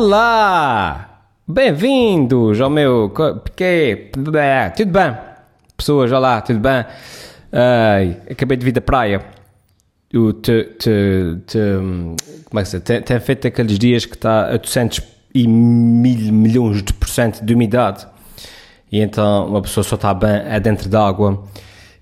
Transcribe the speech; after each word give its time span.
Olá! 0.00 1.24
Bem-vindos 1.44 2.60
ao 2.60 2.70
meu. 2.70 3.10
Porque. 3.10 4.10
Tudo 4.12 4.30
bem? 4.30 5.16
Pessoas, 5.76 6.12
olá, 6.12 6.40
tudo 6.40 6.60
bem? 6.60 6.84
Ai, 7.50 8.16
acabei 8.30 8.56
de 8.56 8.64
vir 8.64 8.70
da 8.70 8.80
praia. 8.80 9.20
O 10.14 10.32
te, 10.32 10.66
te, 10.78 11.38
te, 11.48 11.58
como 12.44 12.60
é 12.60 12.62
que 12.62 12.68
se 12.68 12.78
tem, 12.78 13.02
tem 13.02 13.18
feito 13.18 13.48
aqueles 13.48 13.76
dias 13.76 14.06
que 14.06 14.14
está 14.14 14.54
a 14.54 14.56
200 14.56 15.00
e 15.34 15.48
mil 15.48 16.32
milhões 16.32 16.80
de 16.80 16.92
por 16.92 17.08
cento 17.08 17.44
de 17.44 17.52
umidade 17.52 18.06
e 18.92 19.00
então 19.00 19.48
uma 19.48 19.60
pessoa 19.60 19.82
só 19.82 19.96
está 19.96 20.14
bem 20.14 20.42
é 20.46 20.60
dentro 20.60 20.88
d'água 20.88 21.42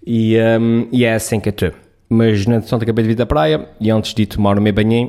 e, 0.06 0.36
um, 0.60 0.86
e 0.92 1.06
é 1.06 1.14
assim 1.14 1.40
que 1.40 1.48
eu 1.48 1.50
estou. 1.50 1.72
Mas, 2.10 2.44
no 2.44 2.56
entretanto, 2.56 2.82
acabei 2.82 3.04
de 3.04 3.08
vir 3.08 3.16
da 3.16 3.24
praia 3.24 3.66
e 3.80 3.90
antes 3.90 4.12
de 4.12 4.26
tomar 4.26 4.58
o 4.58 4.60
meu 4.60 4.74
banhinho, 4.74 5.08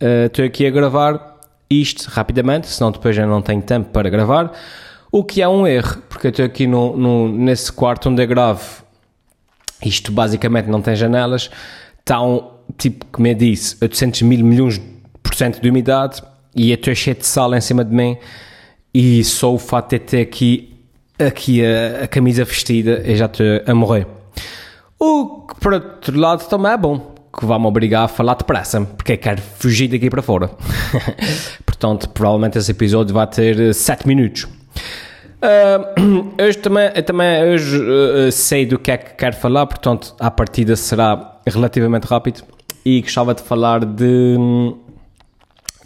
uh, 0.00 0.26
estou 0.26 0.44
aqui 0.44 0.64
a 0.68 0.70
gravar 0.70 1.37
isto 1.70 2.08
rapidamente, 2.08 2.66
senão 2.68 2.90
depois 2.90 3.14
já 3.14 3.26
não 3.26 3.42
tenho 3.42 3.62
tempo 3.62 3.90
para 3.90 4.08
gravar. 4.08 4.52
O 5.10 5.24
que 5.24 5.40
é 5.40 5.48
um 5.48 5.66
erro, 5.66 6.02
porque 6.08 6.26
eu 6.26 6.30
estou 6.30 6.44
aqui 6.44 6.66
no, 6.66 6.96
no, 6.96 7.28
nesse 7.28 7.72
quarto 7.72 8.08
onde 8.08 8.22
eu 8.22 8.26
gravo. 8.26 8.84
Isto 9.84 10.10
basicamente 10.12 10.66
não 10.66 10.82
tem 10.82 10.96
janelas, 10.96 11.50
está 12.00 12.20
um, 12.20 12.50
tipo, 12.76 13.06
como 13.06 13.26
eu 13.26 13.34
disse, 13.34 13.76
800 13.80 14.22
mil 14.22 14.44
milhões 14.44 14.80
por 15.22 15.34
cento 15.34 15.60
de 15.60 15.68
umidade 15.70 16.22
e 16.54 16.70
eu 16.70 16.74
estou 16.74 16.94
cheio 16.94 17.16
de 17.16 17.26
sal 17.26 17.54
em 17.54 17.60
cima 17.60 17.84
de 17.84 17.94
mim 17.94 18.16
e 18.92 19.22
só 19.22 19.54
o 19.54 19.58
fato 19.58 19.90
de 19.90 19.98
ter 20.00 20.20
aqui, 20.20 20.74
aqui 21.18 21.64
a, 21.64 22.04
a 22.04 22.08
camisa 22.08 22.44
vestida 22.44 23.02
eu 23.04 23.16
já 23.16 23.26
estou 23.26 23.46
a 23.66 23.74
morrer. 23.74 24.06
O 24.98 25.46
que, 25.46 25.54
por 25.60 25.74
outro 25.74 26.18
lado, 26.18 26.48
também 26.48 26.72
é 26.72 26.76
bom, 26.76 27.14
que 27.36 27.44
vai-me 27.44 27.66
obrigar 27.66 28.04
a 28.04 28.08
falar 28.08 28.34
depressa, 28.34 28.80
porque 28.80 29.12
eu 29.12 29.18
quero 29.18 29.40
fugir 29.40 29.88
daqui 29.88 30.10
para 30.10 30.22
fora. 30.22 30.50
Portanto, 31.64 32.08
provavelmente 32.10 32.58
esse 32.58 32.70
episódio 32.70 33.14
vai 33.14 33.26
ter 33.26 33.72
7 33.74 34.06
minutos. 34.06 34.48
Uh, 35.40 36.34
hoje 36.42 36.58
também, 36.58 36.90
também 37.04 37.44
hoje, 37.44 37.78
uh, 37.78 38.32
sei 38.32 38.66
do 38.66 38.78
que 38.78 38.90
é 38.90 38.96
que 38.96 39.14
quero 39.14 39.36
falar, 39.36 39.66
portanto, 39.66 40.14
a 40.18 40.30
partida 40.30 40.74
será 40.74 41.38
relativamente 41.46 42.04
rápido 42.04 42.42
e 42.84 43.00
gostava 43.00 43.34
de 43.34 43.42
falar 43.42 43.84
de 43.84 44.36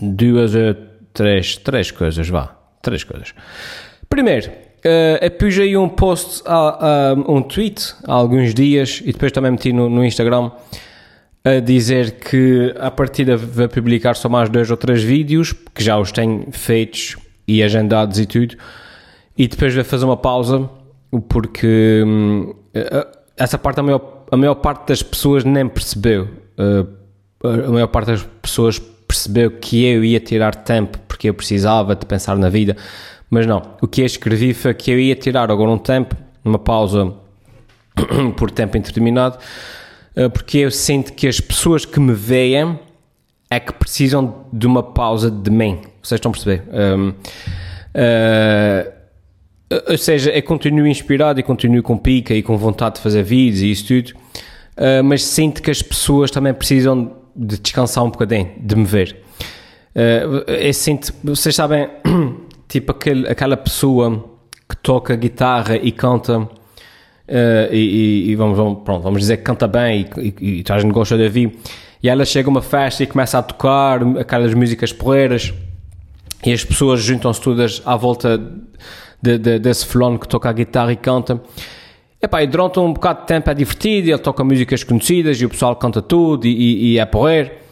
duas 0.01 0.55
ou 0.55 0.75
três, 1.13 1.57
três 1.59 1.91
coisas, 1.91 2.29
vá, 2.29 2.57
três 2.81 3.05
coisas. 3.05 3.35
Primeiro, 4.09 4.51
uh, 4.51 5.61
aí 5.61 5.77
um 5.77 5.89
post, 5.89 6.43
uh, 6.43 7.31
um 7.31 7.43
tweet 7.43 7.95
há 8.07 8.13
alguns 8.15 8.55
dias 8.55 9.03
e 9.05 9.13
depois 9.13 9.33
também 9.33 9.51
meti 9.51 9.73
no, 9.73 9.91
no 9.91 10.05
Instagram 10.05 10.51
a 11.45 11.61
dizer 11.61 12.13
que 12.13 12.75
a 12.79 12.91
partida 12.91 13.37
vai 13.37 13.69
publicar 13.69 14.15
só 14.15 14.29
mais 14.29 14.49
dois 14.49 14.71
ou 14.71 14.77
três 14.77 15.03
vídeos, 15.03 15.53
que 15.75 15.83
já 15.83 15.99
os 15.99 16.13
tenho 16.13 16.47
feitos 16.53 17.17
e 17.47 17.63
agendados 17.63 18.19
e 18.19 18.27
tudo, 18.27 18.57
e 19.37 19.49
depois 19.49 19.75
vai 19.75 19.85
fazer 19.85 20.05
uma 20.05 20.17
pausa, 20.17 20.69
porque 21.29 22.03
hum, 22.07 22.55
essa 23.37 23.59
parte 23.59 23.81
a 23.81 23.83
maior, 23.83 24.25
a 24.31 24.37
maior 24.37 24.55
parte 24.55 24.89
das 24.89 25.03
pessoas 25.03 25.45
nem 25.45 25.69
percebeu. 25.69 26.29
A 27.43 27.71
maior 27.71 27.89
parte 27.89 28.09
das 28.09 28.23
pessoas 28.41 28.79
percebeu 28.79 29.51
que 29.51 29.85
eu 29.85 30.05
ia 30.05 30.21
tirar 30.21 30.55
tempo 30.55 30.99
porque 31.09 31.29
eu 31.29 31.35
precisava 31.35 31.95
de 31.95 32.07
pensar 32.07 32.37
na 32.37 32.49
vida, 32.49 32.77
mas 33.29 33.47
não. 33.47 33.63
O 33.81 33.87
que 33.87 34.01
eu 34.01 34.07
escrevi 34.07 34.55
foi 34.55 34.75
que 34.75 34.91
eu 34.91 34.99
ia 34.99 35.15
tirar 35.15 35.51
agora 35.51 35.71
um 35.71 35.79
tempo, 35.79 36.17
uma 36.45 36.59
pausa 36.59 37.13
por 38.37 38.51
tempo 38.51 38.77
indeterminado, 38.77 39.39
porque 40.35 40.59
eu 40.59 40.71
sinto 40.71 41.13
que 41.13 41.27
as 41.27 41.41
pessoas 41.41 41.85
que 41.85 41.99
me 41.99 42.13
veem 42.13 42.79
é 43.53 43.61
que 43.61 43.73
precisam 43.73 44.47
de 44.51 44.67
uma 44.67 44.83
pausa 44.83 45.31
de 45.31 45.51
mim. 45.51 45.81
Vocês 46.03 46.19
estão 46.19 46.31
a 46.31 46.33
perceber? 46.33 46.63
Um, 46.73 47.11
uh, 47.11 48.93
ou 49.91 49.99
seja, 49.99 50.31
eu 50.31 50.43
continuo 50.43 50.87
inspirado 50.87 51.39
e 51.39 51.43
continuo 51.43 51.83
com 51.83 51.99
pica 51.99 52.33
e 52.35 52.43
com 52.43 52.57
vontade 52.57 52.97
de 52.97 53.03
fazer 53.03 53.23
vídeos 53.23 53.61
e 53.61 53.71
isso 53.71 53.87
tudo, 53.87 54.19
uh, 54.79 55.05
mas 55.05 55.23
sinto 55.23 55.63
que 55.63 55.71
as 55.71 55.83
pessoas 55.83 56.31
também 56.31 56.55
precisam 56.55 57.13
de 57.37 57.59
descansar 57.59 58.03
um 58.05 58.11
bocadinho, 58.11 58.51
de 58.59 58.75
me 58.75 58.85
ver. 58.85 59.23
Uh, 59.95 60.51
eu 60.51 60.73
sinto, 60.73 61.13
vocês 61.23 61.55
sabem, 61.55 61.91
tipo 62.69 62.93
aquele, 62.93 63.29
aquela 63.29 63.57
pessoa 63.57 64.31
que 64.67 64.77
toca 64.79 65.15
guitarra 65.15 65.77
e 65.77 65.93
canta, 65.93 66.49
uh, 67.29 67.73
e, 67.73 68.31
e, 68.31 68.37
vamos, 68.37 68.57
vamos, 68.57 68.83
pronto, 68.85 69.03
vamos 69.03 69.21
dizer 69.21 69.39
que 69.39 69.43
canta 69.43 69.67
bem 69.67 70.07
e, 70.17 70.35
e, 70.41 70.59
e 70.61 70.65
a 70.69 70.79
gente 70.79 70.93
de 70.93 71.25
ouvir, 71.25 71.59
e 72.03 72.09
ela 72.09 72.25
chega 72.25 72.49
a 72.49 72.51
uma 72.51 72.63
festa 72.63 73.03
e 73.03 73.07
começa 73.07 73.39
a 73.39 73.43
tocar 73.43 74.01
aquelas 74.19 74.55
músicas 74.55 74.93
porreiras, 74.93 75.53
e 76.45 76.53
as 76.53 76.65
pessoas 76.65 77.01
juntam-se 77.01 77.41
todas 77.41 77.81
à 77.85 77.97
volta 77.97 78.37
de, 79.21 79.39
de, 79.39 79.59
desse 79.61 79.87
fulano 79.87 80.19
que 80.19 80.27
toca 80.27 80.49
a 80.49 80.53
guitarra 80.53 80.93
e 80.93 80.97
canta. 80.97 81.41
Epá, 82.21 82.43
e 82.43 82.47
durante 82.47 82.79
um 82.81 82.93
bocado 82.93 83.21
de 83.21 83.27
tempo 83.27 83.49
é 83.51 83.55
divertido, 83.55 84.09
ele 84.09 84.19
toca 84.19 84.43
músicas 84.43 84.83
conhecidas 84.83 85.41
e 85.41 85.47
o 85.47 85.49
pessoal 85.49 85.77
canta 85.77 86.03
tudo 86.03 86.47
e, 86.47 86.51
e, 86.51 86.93
e 86.93 86.99
é 86.99 87.05
porrer. 87.05 87.63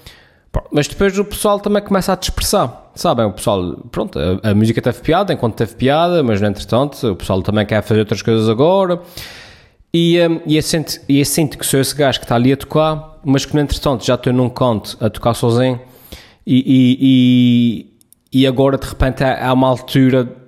Mas 0.73 0.89
depois 0.89 1.17
o 1.19 1.25
pessoal 1.25 1.61
também 1.61 1.83
começa 1.83 2.13
a 2.13 2.17
dispersar, 2.17 2.91
sabem? 2.95 3.25
O 3.27 3.33
pessoal, 3.33 3.77
pronto, 3.91 4.19
a, 4.19 4.51
a, 4.51 4.55
música 4.55 4.83
teve 4.83 5.01
piada 5.01 5.33
enquanto 5.33 5.55
teve 5.55 5.75
piada, 5.77 6.23
mas 6.23 6.41
no 6.41 6.49
entretanto 6.49 7.07
o 7.07 7.17
pessoal 7.17 7.41
também 7.43 7.65
quer 7.65 7.83
fazer 7.83 8.01
outras 8.01 8.21
coisas 8.21 8.49
agora. 8.49 9.01
E, 9.95 10.21
um, 10.27 10.41
e, 10.47 10.57
eu 10.57 10.63
sinto, 10.63 11.01
e 11.09 11.19
eu 11.21 11.25
sinto 11.25 11.57
que 11.57 11.65
sou 11.65 11.81
esse 11.81 11.95
gajo 11.95 12.19
que 12.19 12.25
está 12.25 12.35
ali 12.35 12.53
a 12.53 12.57
tocar, 12.57 13.21
mas 13.25 13.45
que 13.45 13.55
no 13.55 13.61
entretanto 13.61 14.05
já 14.05 14.15
estou 14.15 14.33
num 14.33 14.49
canto 14.49 14.97
a 15.01 15.09
tocar 15.09 15.35
sozinho 15.35 15.81
e, 16.47 17.87
e, 18.33 18.41
e 18.41 18.47
agora 18.47 18.77
de 18.77 18.87
repente 18.87 19.23
há 19.23 19.53
uma 19.53 19.69
altura 19.69 20.41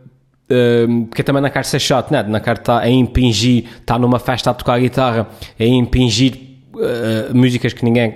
porque 1.09 1.23
também 1.23 1.43
não 1.43 1.51
quero 1.51 1.67
ser 1.67 1.79
chato, 1.79 2.11
né? 2.11 2.23
não 2.23 2.41
quero 2.41 2.61
estar 2.61 2.79
a 2.79 2.91
impingir, 2.91 3.65
estar 3.81 3.99
numa 3.99 4.19
festa 4.19 4.51
a 4.51 4.55
tocar 4.55 4.79
guitarra, 4.79 5.27
a 5.59 5.65
impingir 5.65 6.35
uh, 6.75 7.35
músicas 7.35 7.73
que 7.73 7.85
ninguém, 7.85 8.13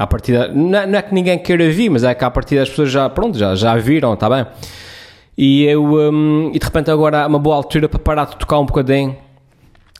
à 0.00 0.06
partida, 0.06 0.48
não, 0.48 0.86
não, 0.86 0.98
é 0.98 1.02
que 1.02 1.12
ninguém 1.12 1.38
queira 1.38 1.62
ouvir, 1.62 1.90
mas 1.90 2.04
é 2.04 2.14
que 2.14 2.24
à 2.24 2.30
partida 2.30 2.62
as 2.62 2.70
pessoas 2.70 2.90
já, 2.90 3.06
pronto, 3.10 3.36
já, 3.36 3.54
já 3.54 3.76
viram, 3.76 4.14
está 4.14 4.30
bem? 4.30 4.46
E 5.36 5.64
eu, 5.64 5.84
um, 5.84 6.50
e 6.54 6.58
de 6.58 6.64
repente 6.64 6.90
agora 6.90 7.18
é 7.18 7.26
uma 7.26 7.38
boa 7.38 7.54
altura 7.54 7.86
para 7.86 7.98
parar 7.98 8.24
de 8.24 8.36
tocar 8.36 8.58
um 8.60 8.64
bocadinho, 8.64 9.14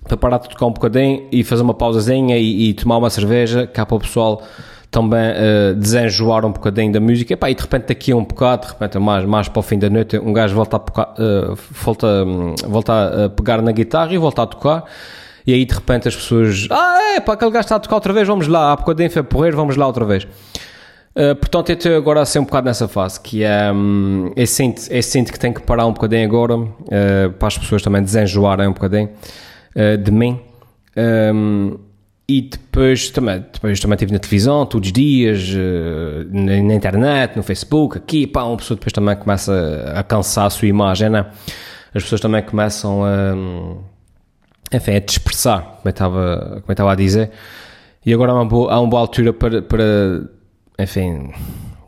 para 0.09 0.17
parar 0.17 0.39
de 0.39 0.49
tocar 0.49 0.65
um 0.65 0.73
bocadinho 0.73 1.29
e 1.31 1.45
fazer 1.45 1.63
uma 1.63 1.75
pausazinha 1.75 2.39
e, 2.39 2.71
e 2.71 2.73
tomar 2.73 2.97
uma 2.97 3.11
cerveja, 3.11 3.67
cá 3.67 3.85
para 3.85 3.97
o 3.97 4.01
pessoal 4.01 4.43
também 4.91 5.21
uh, 5.21 5.75
desenjoar 5.75 6.47
um 6.47 6.53
bocadinho 6.53 6.91
da 6.91 6.99
música. 6.99 7.35
E, 7.35 7.37
pá, 7.37 7.51
e 7.51 7.55
de 7.55 7.61
repente 7.61 7.89
daqui 7.89 8.11
a 8.13 8.17
um 8.17 8.25
bocado, 8.25 8.69
de 8.69 8.73
repente 8.73 8.99
mais, 8.99 9.27
mais 9.27 9.49
para 9.49 9.61
o 9.61 9.63
fim 9.63 9.79
da 9.79 9.91
noite, 9.91 10.19
um 10.19 10.33
gajo 10.33 10.55
volta 10.55 10.79
a, 10.79 10.81
uh, 10.81 11.59
volta, 11.73 12.07
um, 12.25 12.55
volta 12.67 13.27
a 13.27 13.29
pegar 13.29 13.61
na 13.61 13.71
guitarra 13.71 14.15
e 14.15 14.17
volta 14.19 14.45
a 14.45 14.47
tocar. 14.47 14.85
E 15.47 15.55
aí 15.55 15.65
de 15.65 15.75
repente 15.75 16.09
as 16.09 16.17
pessoas, 16.17 16.67
ah, 16.71 17.15
é, 17.17 17.21
pá, 17.21 17.35
aquele 17.35 17.51
gajo 17.51 17.65
está 17.65 17.77
a 17.77 17.81
tocar 17.81 17.97
outra 17.97 18.13
vez, 18.13 18.27
vamos 18.27 18.47
lá, 18.47 18.73
há 18.73 18.77
bocadinho 18.77 19.11
foi 19.11 19.23
porrer, 19.23 19.55
vamos 19.55 19.77
lá 19.77 19.87
outra 19.87 20.05
vez. 20.05 20.27
Uh, 21.11 21.35
portanto, 21.35 21.71
eu 21.71 21.75
estou 21.75 21.97
agora 21.97 22.21
a 22.21 22.25
ser 22.25 22.39
um 22.39 22.45
bocado 22.45 22.67
nessa 22.67 22.87
fase, 22.87 23.21
que 23.21 23.43
é, 23.43 23.73
um, 23.73 24.33
eu, 24.37 24.47
sinto, 24.47 24.83
eu 24.91 25.03
sinto 25.03 25.33
que 25.33 25.39
tenho 25.41 25.53
que 25.53 25.63
parar 25.63 25.87
um 25.87 25.93
bocadinho 25.93 26.25
agora, 26.25 26.57
uh, 26.57 26.71
para 27.39 27.49
as 27.49 27.59
pessoas 27.59 27.83
também 27.83 28.03
desenjoarem 28.03 28.69
um 28.69 28.73
bocadinho 28.73 29.11
uh, 29.75 29.99
de 29.99 30.11
mim. 30.11 30.41
Um, 30.97 31.79
e 32.29 32.43
depois 32.43 33.11
também, 33.11 33.45
depois 33.53 33.81
também 33.81 33.97
estive 33.97 34.13
na 34.13 34.21
televisão 34.21 34.65
todos 34.65 34.87
os 34.87 34.93
dias, 34.93 35.53
na, 36.31 36.63
na, 36.63 36.75
internet, 36.77 37.37
no 37.37 37.43
Facebook, 37.43 37.99
aqui, 37.99 38.25
pá, 38.25 38.45
uma 38.45 38.57
pessoa 38.57 38.77
depois 38.77 38.93
também 38.93 39.17
começa 39.17 39.93
a 39.97 40.03
cansar 40.05 40.47
a 40.47 40.51
sua 40.51 40.69
imagem, 40.69 41.11
né? 41.11 41.27
As 41.93 42.05
pessoas 42.05 42.21
também 42.21 42.41
começam 42.45 43.05
a, 43.05 43.35
enfim, 44.73 44.93
a 44.93 45.01
dispersar, 45.01 45.63
como 45.63 45.81
eu 45.85 45.91
estava, 45.91 46.47
como 46.51 46.65
eu 46.69 46.73
estava 46.73 46.93
a 46.93 46.95
dizer. 46.95 47.31
E 48.05 48.15
agora 48.15 48.33
há 48.33 48.35
uma 48.35 48.47
boa, 48.47 48.73
há 48.73 48.81
uma 48.81 48.89
boa 48.89 49.03
altura 49.03 49.33
para, 49.33 49.63
para, 49.63 50.29
enfim, 50.79 51.33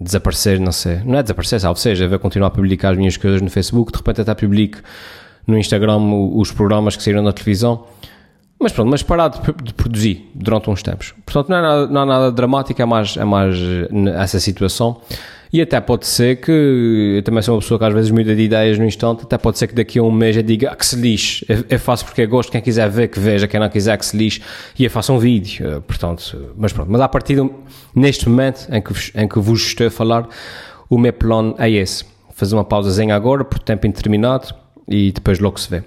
desaparecer, 0.00 0.60
não 0.60 0.72
sei. 0.72 1.00
Não 1.04 1.18
é 1.18 1.22
desaparecer, 1.22 1.60
sabe? 1.60 1.70
Ou 1.70 1.76
seja, 1.76 2.08
vai 2.08 2.18
continuar 2.18 2.48
a 2.48 2.50
publicar 2.50 2.90
as 2.90 2.98
minhas 2.98 3.16
coisas 3.16 3.40
no 3.40 3.50
Facebook, 3.50 3.92
de 3.92 3.98
repente 3.98 4.20
até 4.20 4.34
publico 4.34 4.78
no 5.46 5.58
Instagram 5.58 5.98
os 6.34 6.52
programas 6.52 6.96
que 6.96 7.02
saíram 7.02 7.22
na 7.22 7.32
televisão 7.32 7.84
mas 8.62 8.70
pronto, 8.70 8.88
mas 8.88 9.02
parar 9.02 9.28
de, 9.28 9.40
de, 9.64 9.74
produzir 9.74 10.30
durante 10.34 10.70
uns 10.70 10.82
tempos. 10.84 11.12
Portanto, 11.26 11.48
não 11.48 11.56
é 11.56 11.62
nada, 11.62 11.86
não 11.88 12.02
é 12.02 12.04
nada 12.04 12.32
dramático, 12.32 12.80
é 12.80 12.84
mais, 12.84 13.16
é 13.16 13.24
mais 13.24 13.56
essa 14.14 14.38
situação. 14.38 15.00
E 15.52 15.60
até 15.60 15.78
pode 15.82 16.06
ser 16.06 16.36
que, 16.36 17.16
eu 17.18 17.22
também 17.22 17.42
sou 17.42 17.54
uma 17.54 17.60
pessoa 17.60 17.78
que 17.78 17.84
às 17.84 17.92
vezes 17.92 18.10
muda 18.10 18.34
de 18.34 18.40
ideias 18.40 18.78
no 18.78 18.86
instante, 18.86 19.24
até 19.24 19.36
pode 19.36 19.58
ser 19.58 19.66
que 19.66 19.74
daqui 19.74 19.98
a 19.98 20.02
um 20.02 20.10
mês 20.10 20.34
eu 20.34 20.42
diga 20.42 20.70
ah, 20.70 20.76
que 20.76 20.86
se 20.86 20.96
lixe, 20.96 21.44
eu, 21.68 21.78
faço 21.78 22.06
porque 22.06 22.22
eu 22.22 22.28
gosto, 22.28 22.50
quem 22.50 22.62
quiser 22.62 22.88
ver 22.88 23.08
que 23.08 23.20
veja, 23.20 23.46
quem 23.46 23.60
não 23.60 23.68
quiser 23.68 23.98
que 23.98 24.06
se 24.06 24.16
lixe, 24.16 24.40
e 24.78 24.84
eu 24.84 24.90
faço 24.90 25.12
um 25.12 25.18
vídeo, 25.18 25.68
eh, 25.68 25.80
portanto, 25.80 26.54
mas 26.56 26.72
pronto. 26.72 26.90
Mas 26.90 27.02
a 27.02 27.08
partir 27.08 27.34
de, 27.36 27.50
neste 27.94 28.30
momento 28.30 28.66
em 28.72 28.80
que, 28.80 28.94
em 29.14 29.28
que 29.28 29.38
vos 29.38 29.60
estou 29.60 29.86
a 29.86 29.90
falar, 29.90 30.26
o 30.88 30.96
meu 30.96 31.12
plano 31.12 31.54
é 31.58 31.70
esse, 31.70 32.06
fazer 32.32 32.54
uma 32.54 32.64
pausazinha 32.64 33.14
agora, 33.14 33.44
por 33.44 33.58
tempo 33.58 33.86
indeterminado, 33.86 34.54
e 34.88 35.12
depois 35.12 35.38
logo 35.38 35.60
se 35.60 35.68
vê. 35.68 35.78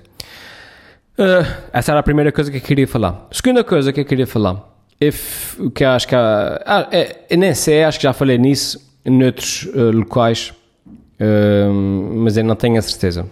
Uh, 1.18 1.44
essa 1.74 1.92
era 1.92 2.02
a 2.02 2.04
primeira 2.04 2.32
coisa 2.32 2.52
que 2.52 2.58
eu 2.58 2.62
queria 2.62 2.88
falar. 2.88 3.28
Segunda 3.32 3.64
coisa 3.64 3.92
que 3.92 4.00
eu 4.00 4.06
queria 4.06 4.28
falar, 4.28 4.64
if, 5.02 5.60
que 5.74 5.84
acho 5.84 6.08
que. 6.08 6.14
Ah, 6.14 6.88
é, 6.92 7.36
nem 7.36 7.56
sei, 7.56 7.84
acho 7.84 7.98
que 7.98 8.04
já 8.04 8.14
falei 8.14 8.38
nisso 8.38 8.85
noutros 9.06 9.64
uh, 9.74 9.92
locais. 9.92 10.54
um, 11.20 12.24
mas 12.24 12.38
eu 12.38 12.44
não 12.44 12.56
tenho 12.56 12.78
a 12.78 12.82
certeza. 12.82 13.26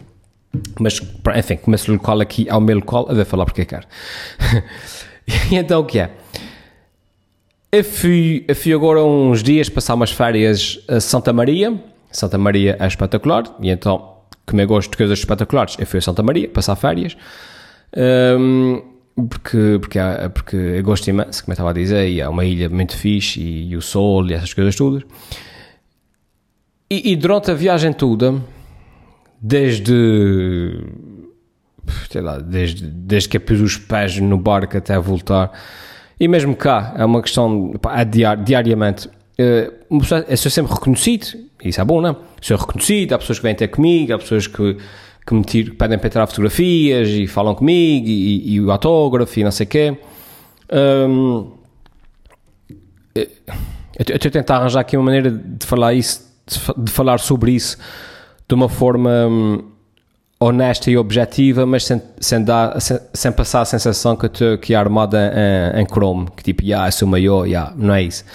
Mas, 0.79 1.01
enfim, 1.35 1.55
começo 1.57 1.91
o 1.91 1.95
local 1.95 2.21
aqui 2.21 2.47
ao 2.49 2.61
meu 2.61 2.75
local 2.75 3.07
a 3.09 3.13
ver 3.13 3.25
falar 3.25 3.45
porque 3.45 3.65
quero. 3.65 3.87
e 5.51 5.55
então 5.55 5.81
o 5.81 5.85
que 5.85 5.99
é? 5.99 6.11
Eu 7.71 7.83
fui, 7.83 8.45
eu 8.47 8.55
fui 8.55 8.71
agora 8.71 9.03
uns 9.03 9.41
dias 9.41 9.67
passar 9.67 9.95
umas 9.95 10.11
férias 10.11 10.79
a 10.87 10.99
Santa 10.99 11.33
Maria. 11.33 11.73
Santa 12.11 12.37
Maria 12.37 12.77
é 12.79 12.85
espetacular 12.85 13.43
e 13.59 13.71
então, 13.71 14.17
como 14.45 14.61
eu 14.61 14.67
gosto 14.67 14.91
de 14.91 14.97
coisas 14.97 15.17
espetaculares, 15.17 15.75
eu 15.79 15.87
fui 15.87 15.97
a 15.97 16.01
Santa 16.01 16.21
Maria 16.21 16.47
passar 16.47 16.75
férias. 16.75 17.17
Um, 17.97 18.79
porque, 19.15 19.79
porque, 19.79 19.99
porque 20.35 20.55
eu 20.55 20.83
gosto 20.83 21.07
imenso, 21.07 21.43
como 21.43 21.51
eu 21.51 21.53
estava 21.53 21.71
a 21.71 21.73
dizer, 21.73 22.07
e 22.09 22.21
é 22.21 22.29
uma 22.29 22.45
ilha 22.45 22.69
muito 22.69 22.95
fixe 22.95 23.39
e, 23.39 23.69
e 23.69 23.75
o 23.75 23.81
sol 23.81 24.29
e 24.29 24.33
essas 24.33 24.53
coisas 24.53 24.75
todas. 24.75 25.03
E, 26.89 27.11
e, 27.11 27.15
durante 27.15 27.49
a 27.49 27.53
viagem 27.53 27.91
toda, 27.91 28.35
desde 29.41 30.83
sei 32.09 32.21
lá, 32.21 32.37
desde, 32.37 32.85
desde 32.85 33.29
que 33.29 33.37
eu 33.37 33.41
pus 33.41 33.59
os 33.59 33.77
pés 33.77 34.19
no 34.19 34.37
barco 34.37 34.77
até 34.77 34.97
voltar, 34.99 35.51
e 36.19 36.27
mesmo 36.27 36.55
cá, 36.55 36.93
é 36.97 37.03
uma 37.03 37.21
questão 37.21 37.73
pá, 37.81 37.99
é 37.99 38.05
diar, 38.05 38.37
diariamente. 38.37 39.07
Uh, 39.39 40.23
é 40.27 40.35
ser 40.35 40.49
sempre 40.49 40.73
reconhecido, 40.73 41.25
isso 41.63 41.81
é 41.81 41.83
bom, 41.83 42.01
não? 42.01 42.11
É? 42.11 42.15
Ser 42.41 42.57
reconhecido, 42.57 43.13
há 43.13 43.17
pessoas 43.17 43.39
que 43.39 43.43
vêm 43.43 43.55
ter 43.55 43.67
comigo, 43.67 44.13
há 44.13 44.17
pessoas 44.17 44.47
que, 44.47 44.77
que 45.25 45.33
me 45.33 45.43
tiro, 45.43 45.75
pedem 45.75 45.97
para 45.97 46.09
tirar 46.09 46.27
fotografias 46.27 47.09
e 47.09 47.25
falam 47.25 47.55
comigo, 47.55 48.07
e, 48.07 48.53
e 48.53 48.61
o 48.61 48.71
autógrafo 48.71 49.39
e 49.39 49.43
não 49.43 49.51
sei 49.51 49.65
o 49.65 49.69
quê. 49.69 49.97
Um, 50.71 51.51
eu 53.15 53.27
estou 54.15 54.29
a 54.29 54.31
tentar 54.31 54.57
arranjar 54.57 54.81
aqui 54.81 54.97
uma 54.97 55.05
maneira 55.05 55.31
de 55.31 55.65
falar 55.65 55.93
isso, 55.93 56.32
de 56.77 56.91
falar 56.91 57.19
sobre 57.19 57.51
isso 57.51 57.77
de 58.47 58.55
uma 58.55 58.67
forma 58.67 59.27
hum, 59.27 59.63
honesta 60.39 60.91
e 60.91 60.97
objetiva, 60.97 61.65
mas 61.65 61.85
sem, 61.85 62.01
sem, 62.19 62.43
dar, 62.43 62.79
sem, 62.81 62.99
sem 63.13 63.31
passar 63.31 63.61
a 63.61 63.65
sensação 63.65 64.15
que 64.15 64.25
estou 64.25 64.53
aqui 64.53 64.75
armada 64.75 65.33
em, 65.75 65.81
em 65.81 65.85
Chrome, 65.85 66.27
que 66.35 66.43
tipo, 66.43 66.63
yeah, 66.63 66.89
sou 66.91 67.07
maior, 67.07 67.45
yeah, 67.45 67.73
não 67.75 67.93
é 67.93 68.03
isso. 68.03 68.25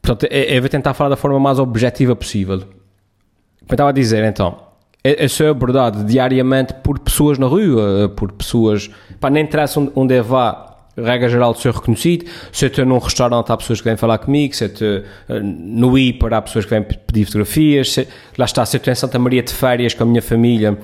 Portanto, 0.00 0.30
eu, 0.30 0.42
eu 0.42 0.62
vou 0.62 0.68
tentar 0.68 0.94
falar 0.94 1.10
da 1.10 1.16
forma 1.16 1.38
mais 1.38 1.58
objetiva 1.58 2.14
possível. 2.14 2.60
Como 2.60 3.70
eu 3.70 3.74
estava 3.74 3.90
a 3.90 3.92
dizer, 3.92 4.24
então, 4.24 4.56
eu 5.02 5.28
sou 5.28 5.48
abordado 5.48 6.04
diariamente 6.04 6.74
por 6.74 6.98
pessoas 6.98 7.38
na 7.38 7.46
rua, 7.46 8.12
por 8.16 8.32
pessoas, 8.32 8.88
pá, 9.20 9.28
nem 9.28 9.44
interessa 9.44 9.80
onde, 9.80 9.92
onde 9.94 10.14
eu 10.14 10.24
vá, 10.24 10.71
regra 10.96 11.28
geral 11.28 11.54
ser 11.54 11.72
reconhecido. 11.72 12.26
Se 12.52 12.64
eu 12.64 12.68
estou 12.68 12.84
num 12.84 12.98
restaurante, 12.98 13.50
há 13.50 13.56
pessoas 13.56 13.80
que 13.80 13.88
vêm 13.88 13.96
falar 13.96 14.18
comigo. 14.18 14.54
Se 14.54 14.64
eu 14.64 14.68
estou 14.68 14.88
eh, 14.88 15.40
no 15.40 15.98
IPAR, 15.98 16.34
há 16.34 16.42
pessoas 16.42 16.64
que 16.64 16.70
vêm 16.70 16.82
pedir 16.82 17.24
fotografias. 17.24 17.92
Se, 17.92 18.08
lá 18.36 18.44
está, 18.44 18.64
se 18.66 18.76
eu 18.76 18.78
estou 18.78 18.92
em 18.92 18.96
Santa 18.96 19.18
Maria 19.18 19.42
de 19.42 19.52
férias 19.52 19.94
com 19.94 20.02
a 20.02 20.06
minha 20.06 20.22
família, 20.22 20.78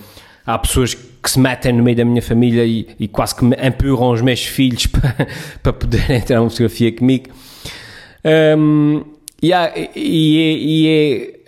há 0.46 0.58
pessoas 0.58 0.94
que 0.94 1.31
se 1.31 1.38
metem 1.38 1.72
no 1.72 1.82
meio 1.82 1.96
da 1.96 2.05
minha 2.05 2.22
família 2.22 2.64
e, 2.64 2.88
e 2.99 3.08
quase 3.08 3.34
que 3.34 3.44
me 3.44 3.56
empurram 3.56 4.10
os 4.10 4.22
meus 4.22 4.44
filhos 4.44 4.87
para, 4.88 5.26
para 5.62 5.72
poderem 5.72 6.20
tirar 6.20 6.40
uma 6.40 6.50
fotografia 6.50 6.90
comigo. 6.93 7.28
Um, 8.25 9.05
e, 9.40 9.52
e, 9.94 11.38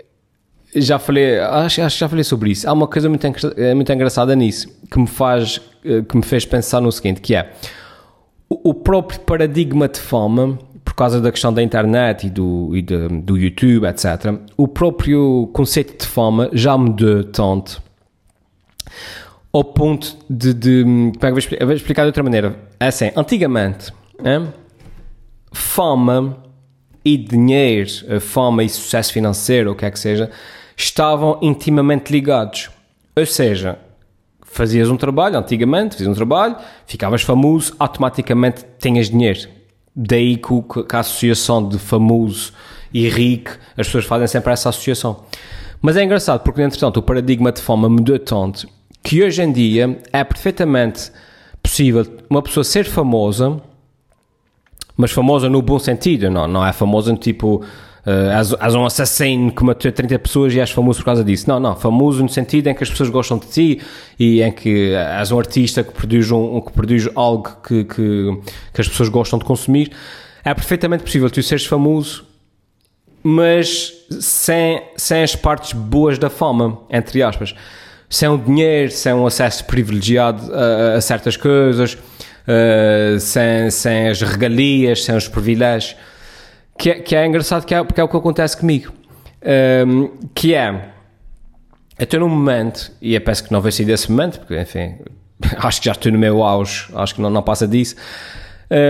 e, 0.74 0.80
já 0.80 0.98
falei, 0.98 1.38
acho, 1.38 1.82
acho 1.82 1.96
que 1.96 2.00
já 2.00 2.08
falei 2.08 2.24
sobre 2.24 2.50
isso. 2.50 2.68
Há 2.68 2.72
uma 2.72 2.86
coisa 2.86 3.08
muito, 3.08 3.26
muito 3.74 3.92
engraçada 3.92 4.36
nisso 4.36 4.68
que 4.90 4.98
me 4.98 5.06
faz, 5.06 5.60
eh, 5.84 6.02
que 6.02 6.16
me 6.16 6.22
fez 6.22 6.44
pensar 6.44 6.80
no 6.80 6.92
seguinte, 6.92 7.20
que 7.20 7.34
é 7.34 7.52
o 8.50 8.74
próprio 8.74 9.20
paradigma 9.20 9.88
de 9.88 10.00
fama, 10.00 10.58
por 10.84 10.94
causa 10.94 11.20
da 11.20 11.30
questão 11.30 11.52
da 11.52 11.62
internet 11.62 12.26
e 12.26 12.30
do, 12.30 12.76
e 12.76 12.82
de, 12.82 13.08
do 13.08 13.38
YouTube, 13.38 13.86
etc., 13.86 14.34
o 14.56 14.66
próprio 14.66 15.48
conceito 15.52 15.96
de 16.02 16.06
fama 16.06 16.50
já 16.52 16.76
mudou 16.76 17.22
tanto 17.24 17.80
ao 19.52 19.64
ponto 19.64 20.16
de. 20.28 20.52
de 20.52 20.82
como 20.82 21.12
é 21.16 21.18
que 21.18 21.26
eu 21.26 21.30
vou 21.30 21.38
explicar, 21.38 21.62
eu 21.62 21.66
vou 21.66 21.76
explicar 21.76 22.02
de 22.02 22.06
outra 22.06 22.22
maneira? 22.22 22.56
É 22.78 22.88
assim, 22.88 23.10
antigamente, 23.16 23.92
é? 24.24 24.40
fama 25.52 26.36
e 27.04 27.16
dinheiro, 27.16 27.88
fama 28.20 28.62
e 28.62 28.68
sucesso 28.68 29.12
financeiro, 29.12 29.72
o 29.72 29.74
que 29.74 29.84
é 29.84 29.90
que 29.90 29.98
seja, 29.98 30.30
estavam 30.76 31.38
intimamente 31.42 32.10
ligados. 32.10 32.70
Ou 33.16 33.26
seja, 33.26 33.78
fazias 34.52 34.88
um 34.90 34.96
trabalho, 34.96 35.38
antigamente, 35.38 35.94
fazias 35.94 36.10
um 36.10 36.14
trabalho, 36.14 36.56
ficavas 36.86 37.22
famoso, 37.22 37.74
automaticamente 37.78 38.64
tinhas 38.78 39.08
dinheiro. 39.08 39.48
Daí 39.94 40.36
que, 40.36 40.84
que 40.84 40.96
a 40.96 41.00
associação 41.00 41.66
de 41.66 41.78
famoso 41.78 42.52
e 42.92 43.08
rico, 43.08 43.52
as 43.76 43.86
pessoas 43.86 44.04
fazem 44.04 44.26
sempre 44.26 44.52
essa 44.52 44.68
associação. 44.68 45.24
Mas 45.80 45.96
é 45.96 46.04
engraçado 46.04 46.42
porque, 46.42 46.62
entretanto, 46.62 46.98
o 46.98 47.02
paradigma 47.02 47.52
de 47.52 47.62
fama 47.62 47.88
mudou 47.88 48.18
tanto 48.18 48.68
que 49.02 49.22
hoje 49.22 49.42
em 49.42 49.50
dia 49.50 49.98
é 50.12 50.22
perfeitamente 50.22 51.10
possível 51.62 52.06
uma 52.28 52.42
pessoa 52.42 52.64
ser 52.64 52.84
famosa, 52.84 53.60
mas 54.96 55.10
famosa 55.10 55.48
no 55.48 55.62
bom 55.62 55.78
sentido, 55.78 56.28
não, 56.28 56.46
não 56.46 56.66
é 56.66 56.72
famosa 56.72 57.12
no 57.12 57.18
tipo 57.18 57.64
uh, 58.06 58.38
és, 58.38 58.52
és 58.52 58.74
um 58.74 58.84
assassino 58.84 59.52
que 59.52 59.64
matou 59.64 59.90
30 59.90 60.18
pessoas 60.18 60.54
e 60.54 60.60
és 60.60 60.70
famoso 60.70 61.00
por 61.00 61.06
causa 61.06 61.24
disso. 61.24 61.48
Não, 61.48 61.60
não, 61.60 61.76
famoso 61.76 62.22
no 62.22 62.28
sentido 62.28 62.68
em 62.68 62.74
que 62.74 62.82
as 62.82 62.90
pessoas 62.90 63.10
gostam 63.10 63.38
de 63.38 63.46
ti 63.46 63.80
e 64.18 64.42
em 64.42 64.52
que 64.52 64.94
és 64.94 65.32
um 65.32 65.38
artista 65.38 65.82
que 65.82 65.92
produz, 65.92 66.30
um, 66.30 66.60
que 66.60 66.72
produz 66.72 67.08
algo 67.14 67.56
que, 67.66 67.84
que, 67.84 68.40
que 68.72 68.80
as 68.80 68.88
pessoas 68.88 69.08
gostam 69.08 69.38
de 69.38 69.44
consumir. 69.44 69.90
É 70.44 70.54
perfeitamente 70.54 71.04
possível 71.04 71.30
tu 71.30 71.42
seres 71.42 71.66
famoso, 71.66 72.24
mas 73.22 73.92
sem, 74.20 74.82
sem 74.96 75.22
as 75.22 75.36
partes 75.36 75.72
boas 75.72 76.18
da 76.18 76.30
fama, 76.30 76.78
entre 76.90 77.22
aspas. 77.22 77.54
Sem 78.08 78.28
o 78.28 78.36
dinheiro, 78.36 78.90
sem 78.90 79.12
um 79.12 79.26
acesso 79.26 79.64
privilegiado 79.66 80.52
a, 80.52 80.96
a 80.96 81.00
certas 81.00 81.36
coisas, 81.36 81.94
uh, 81.94 83.20
sem, 83.20 83.70
sem 83.70 84.08
as 84.08 84.20
regalias, 84.20 85.04
sem 85.04 85.14
os 85.14 85.28
privilégios 85.28 85.94
que 86.80 86.90
é, 86.90 86.94
que 86.94 87.14
é 87.14 87.26
engraçado, 87.26 87.66
que 87.66 87.74
é, 87.74 87.84
porque 87.84 88.00
é 88.00 88.04
o 88.04 88.08
que 88.08 88.16
acontece 88.16 88.56
comigo. 88.56 88.90
Um, 89.86 90.10
que 90.34 90.54
é, 90.54 90.92
eu 91.98 92.04
estou 92.04 92.20
num 92.20 92.28
momento, 92.30 92.90
e 93.02 93.14
eu 93.14 93.20
penso 93.20 93.44
que 93.44 93.52
não 93.52 93.60
vai 93.60 93.70
ser 93.70 93.84
desse 93.84 94.10
momento, 94.10 94.38
porque, 94.38 94.58
enfim, 94.58 94.96
acho 95.58 95.80
que 95.80 95.86
já 95.86 95.92
estou 95.92 96.10
no 96.10 96.18
meu 96.18 96.42
auge, 96.42 96.86
acho 96.94 97.14
que 97.14 97.20
não, 97.20 97.28
não 97.28 97.42
passa 97.42 97.68
disso, 97.68 97.96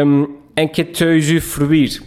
um, 0.07 0.37
em 0.57 0.69
que 0.69 0.83
estou 0.83 1.09
a 1.09 1.17
usufruir, 1.17 2.01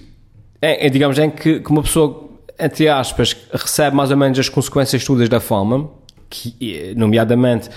é, 0.62 0.88
é, 0.88 0.90
digamos, 0.90 1.20
em 1.20 1.30
que, 1.30 1.60
que 1.60 1.70
uma 1.70 1.84
pessoa, 1.84 2.30
entre 2.58 2.88
aspas, 2.88 3.36
recebe 3.52 3.94
mais 3.94 4.10
ou 4.10 4.16
menos 4.16 4.40
as 4.40 4.48
consequências 4.48 5.04
todas 5.04 5.28
da 5.28 5.42
fama, 5.42 5.92
que, 6.30 6.94
nomeadamente, 6.96 7.70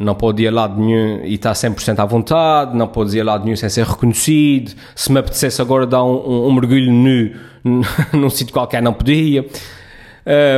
não 0.00 0.14
pode 0.14 0.42
ir 0.42 0.48
a 0.48 0.50
lado 0.50 0.80
nenhum 0.80 1.20
e 1.24 1.34
está 1.34 1.52
100% 1.52 1.98
à 1.98 2.06
vontade, 2.06 2.74
não 2.74 2.88
pode 2.88 3.14
ir 3.14 3.20
a 3.20 3.24
lado 3.24 3.44
nenhum 3.44 3.54
sem 3.54 3.68
ser 3.68 3.84
reconhecido. 3.84 4.72
Se 4.96 5.12
me 5.12 5.20
apetecesse 5.20 5.60
agora 5.60 5.86
dar 5.86 6.02
um, 6.02 6.16
um, 6.26 6.46
um 6.46 6.52
mergulho 6.52 6.90
nu 6.90 7.30
num 8.18 8.30
sítio 8.30 8.54
qualquer, 8.54 8.82
não 8.82 8.94
podia. 8.94 9.46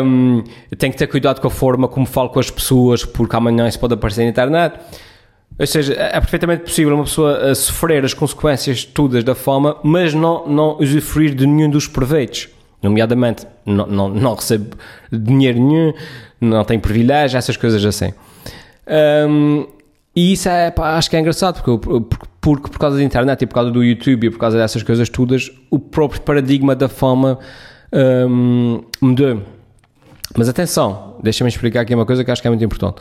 Um, 0.04 0.44
tenho 0.78 0.92
que 0.92 0.98
ter 0.98 1.08
cuidado 1.08 1.40
com 1.40 1.48
a 1.48 1.50
forma 1.50 1.88
como 1.88 2.06
falo 2.06 2.28
com 2.28 2.38
as 2.38 2.50
pessoas, 2.52 3.04
porque 3.04 3.34
amanhã 3.34 3.66
isso 3.66 3.80
pode 3.80 3.94
aparecer 3.94 4.22
na 4.22 4.30
internet. 4.30 4.78
Ou 5.58 5.66
seja, 5.66 5.92
é 5.94 6.20
perfeitamente 6.20 6.62
possível 6.62 6.94
uma 6.94 7.04
pessoa 7.04 7.52
sofrer 7.56 8.04
as 8.04 8.14
consequências 8.14 8.84
todas 8.84 9.24
da 9.24 9.34
fama, 9.34 9.76
mas 9.82 10.14
não, 10.14 10.46
não 10.46 10.78
usufruir 10.78 11.34
de 11.34 11.48
nenhum 11.48 11.68
dos 11.68 11.88
proveitos. 11.88 12.48
Nomeadamente, 12.80 13.44
não, 13.66 13.86
não, 13.86 14.08
não 14.08 14.34
recebe 14.34 14.70
dinheiro 15.12 15.60
nenhum, 15.60 15.92
não 16.40 16.64
tem 16.64 16.78
privilégio, 16.78 17.36
essas 17.36 17.56
coisas 17.56 17.84
assim. 17.84 18.12
Um, 18.86 19.66
e 20.14 20.32
isso 20.32 20.48
é, 20.48 20.70
pá, 20.70 20.96
acho 20.96 21.08
que 21.08 21.16
é 21.16 21.20
engraçado, 21.20 21.62
porque, 21.62 21.86
porque, 21.86 22.26
porque, 22.40 22.70
por 22.70 22.78
causa 22.78 22.96
da 22.96 23.02
internet 23.02 23.42
e 23.42 23.46
por 23.46 23.54
causa 23.54 23.70
do 23.70 23.82
YouTube 23.82 24.26
e 24.26 24.30
por 24.30 24.38
causa 24.38 24.58
dessas 24.58 24.82
coisas 24.82 25.08
todas, 25.08 25.50
o 25.70 25.78
próprio 25.78 26.20
paradigma 26.20 26.74
da 26.74 26.88
fama 26.88 27.38
um, 27.92 28.82
mudou. 29.00 29.42
Mas 30.36 30.48
atenção, 30.48 31.16
deixa-me 31.22 31.48
explicar 31.48 31.80
aqui 31.80 31.94
uma 31.94 32.06
coisa 32.06 32.24
que 32.24 32.30
acho 32.30 32.42
que 32.42 32.48
é 32.48 32.50
muito 32.50 32.64
importante. 32.64 32.96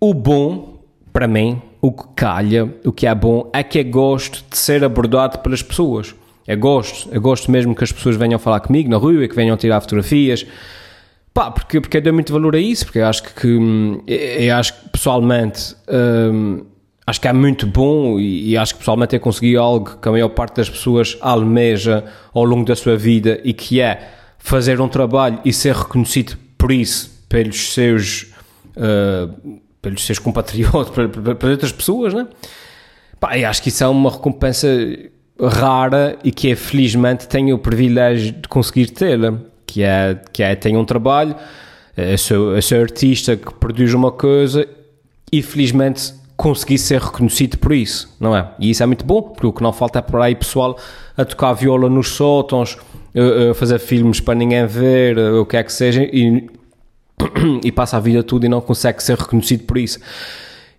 O 0.00 0.14
bom, 0.14 0.80
para 1.12 1.26
mim, 1.26 1.60
o 1.80 1.92
que 1.92 2.04
calha, 2.14 2.72
o 2.84 2.92
que 2.92 3.06
é 3.06 3.14
bom, 3.14 3.50
é 3.52 3.62
que 3.62 3.78
eu 3.78 3.84
gosto 3.84 4.44
de 4.48 4.56
ser 4.56 4.84
abordado 4.84 5.38
pelas 5.38 5.62
pessoas. 5.62 6.14
Eu 6.46 6.56
gosto, 6.56 7.08
eu 7.12 7.20
gosto 7.20 7.50
mesmo 7.50 7.74
que 7.74 7.84
as 7.84 7.92
pessoas 7.92 8.16
venham 8.16 8.38
falar 8.38 8.60
comigo 8.60 8.88
na 8.88 8.96
rua 8.96 9.24
e 9.24 9.28
que 9.28 9.34
venham 9.34 9.56
tirar 9.56 9.80
fotografias 9.80 10.46
Pá, 11.32 11.50
porque, 11.50 11.80
porque 11.80 11.98
eu 11.98 12.02
dou 12.02 12.12
muito 12.12 12.32
valor 12.32 12.56
a 12.56 12.58
isso, 12.58 12.84
porque 12.84 12.98
eu 12.98 13.06
acho 13.06 13.22
que, 13.22 13.32
que 13.34 14.44
eu 14.46 14.56
acho 14.56 14.74
que 14.74 14.88
pessoalmente 14.88 15.76
hum, 15.88 16.64
acho 17.06 17.20
que 17.20 17.28
é 17.28 17.32
muito 17.32 17.66
bom 17.66 18.18
e, 18.18 18.50
e, 18.50 18.56
acho 18.56 18.74
que 18.74 18.80
pessoalmente 18.80 19.14
eu 19.14 19.20
consegui 19.20 19.56
algo 19.56 19.96
que 19.96 20.08
a 20.08 20.12
maior 20.12 20.28
parte 20.28 20.56
das 20.56 20.68
pessoas 20.68 21.16
almeja 21.20 22.04
ao 22.34 22.44
longo 22.44 22.64
da 22.64 22.76
sua 22.76 22.96
vida 22.96 23.40
e 23.44 23.52
que 23.52 23.80
é 23.80 24.10
fazer 24.38 24.80
um 24.80 24.88
trabalho 24.88 25.40
e 25.44 25.52
ser 25.52 25.74
reconhecido 25.74 26.36
por 26.56 26.72
isso 26.72 27.24
pelos 27.28 27.72
seus 27.72 28.32
uh, 28.76 29.60
pelos 29.80 30.04
seus 30.04 30.18
compatriotas, 30.18 30.90
pelas 31.14 31.44
outras 31.44 31.72
pessoas, 31.72 32.12
né? 32.12 32.26
Pá, 33.18 33.38
eu 33.38 33.48
acho 33.48 33.62
que 33.62 33.68
isso 33.68 33.82
é 33.82 33.88
uma 33.88 34.10
recompensa 34.10 34.68
rara 35.40 36.18
e 36.22 36.30
que 36.30 36.50
é, 36.50 36.56
felizmente 36.56 37.26
tenho 37.28 37.56
o 37.56 37.58
privilégio 37.58 38.32
de 38.32 38.48
conseguir 38.48 38.90
tê-la 38.90 39.38
que 39.68 39.82
é, 39.82 40.18
que 40.32 40.42
é 40.42 40.56
tem 40.56 40.76
um 40.76 40.84
trabalho 40.84 41.36
Eu 41.94 42.16
sou, 42.16 42.56
eu 42.56 42.62
sou 42.62 42.80
artista 42.80 43.36
que 43.36 43.52
produz 43.54 43.92
uma 43.92 44.10
coisa 44.10 44.66
e 45.30 45.42
felizmente 45.42 46.14
consegui 46.36 46.78
ser 46.78 47.00
reconhecido 47.00 47.58
por 47.58 47.72
isso, 47.72 48.16
não 48.18 48.34
é? 48.34 48.48
E 48.58 48.70
isso 48.70 48.82
é 48.82 48.86
muito 48.86 49.04
bom, 49.04 49.20
porque 49.20 49.46
o 49.46 49.52
que 49.52 49.62
não 49.62 49.72
falta 49.72 49.98
é 49.98 50.02
por 50.02 50.20
aí 50.20 50.34
pessoal 50.34 50.78
a 51.16 51.24
tocar 51.24 51.52
viola 51.52 51.90
nos 51.90 52.10
sótãos, 52.10 52.78
fazer 53.56 53.80
filmes 53.80 54.20
para 54.20 54.36
ninguém 54.36 54.64
ver, 54.64 55.18
o 55.18 55.44
que 55.44 55.56
é 55.56 55.62
que 55.64 55.72
seja, 55.72 56.04
e, 56.04 56.48
e 57.64 57.72
passa 57.72 57.96
a 57.96 58.00
vida 58.00 58.22
toda 58.22 58.46
e 58.46 58.48
não 58.48 58.60
consegue 58.60 59.02
ser 59.02 59.18
reconhecido 59.18 59.64
por 59.64 59.76
isso. 59.76 59.98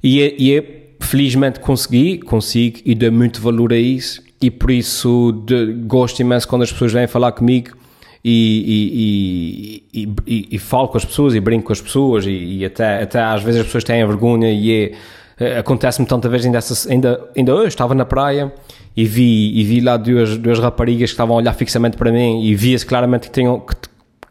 E, 0.01 0.21
é, 0.21 0.35
e 0.39 0.57
é, 0.57 0.63
felizmente 1.01 1.59
consegui, 1.59 2.19
consigo 2.19 2.79
e 2.85 2.95
dou 2.95 3.11
muito 3.11 3.41
valor 3.41 3.73
a 3.73 3.77
isso, 3.77 4.23
e 4.41 4.49
por 4.49 4.71
isso 4.71 5.43
de, 5.45 5.73
gosto 5.85 6.21
imenso 6.21 6.47
quando 6.47 6.61
as 6.61 6.71
pessoas 6.71 6.93
vêm 6.93 7.05
falar 7.05 7.33
comigo 7.33 7.77
e, 8.23 9.83
e, 9.93 10.07
e, 10.27 10.47
e, 10.51 10.59
falo 10.59 10.89
com 10.89 10.97
as 10.97 11.05
pessoas 11.05 11.33
e 11.35 11.39
brinco 11.39 11.67
com 11.67 11.73
as 11.73 11.81
pessoas 11.81 12.25
e, 12.27 12.65
até, 12.65 13.03
até 13.03 13.21
às 13.21 13.41
vezes 13.41 13.61
as 13.61 13.65
pessoas 13.67 13.83
têm 13.83 14.05
vergonha 14.05 14.51
e 14.51 14.71
é 14.71 14.91
eh, 15.39 15.57
acontece-me 15.57 16.05
tanta 16.05 16.27
vez, 16.27 16.45
ainda, 16.45 16.59
ainda, 16.89 17.29
ainda 17.35 17.55
hoje 17.55 17.69
estava 17.69 17.95
na 17.95 18.03
praia 18.03 18.51
e 18.95 19.05
vi, 19.05 19.57
e 19.57 19.63
vi 19.63 19.79
lá 19.79 19.95
duas, 19.95 20.37
duas 20.37 20.59
raparigas 20.59 21.11
que 21.11 21.13
estavam 21.13 21.35
a 21.35 21.39
olhar 21.39 21.53
fixamente 21.53 21.95
para 21.95 22.11
mim 22.11 22.43
e 22.43 22.53
via-se 22.53 22.85
claramente 22.85 23.29
que, 23.29 23.31
tinham, 23.31 23.59
que, 23.61 23.75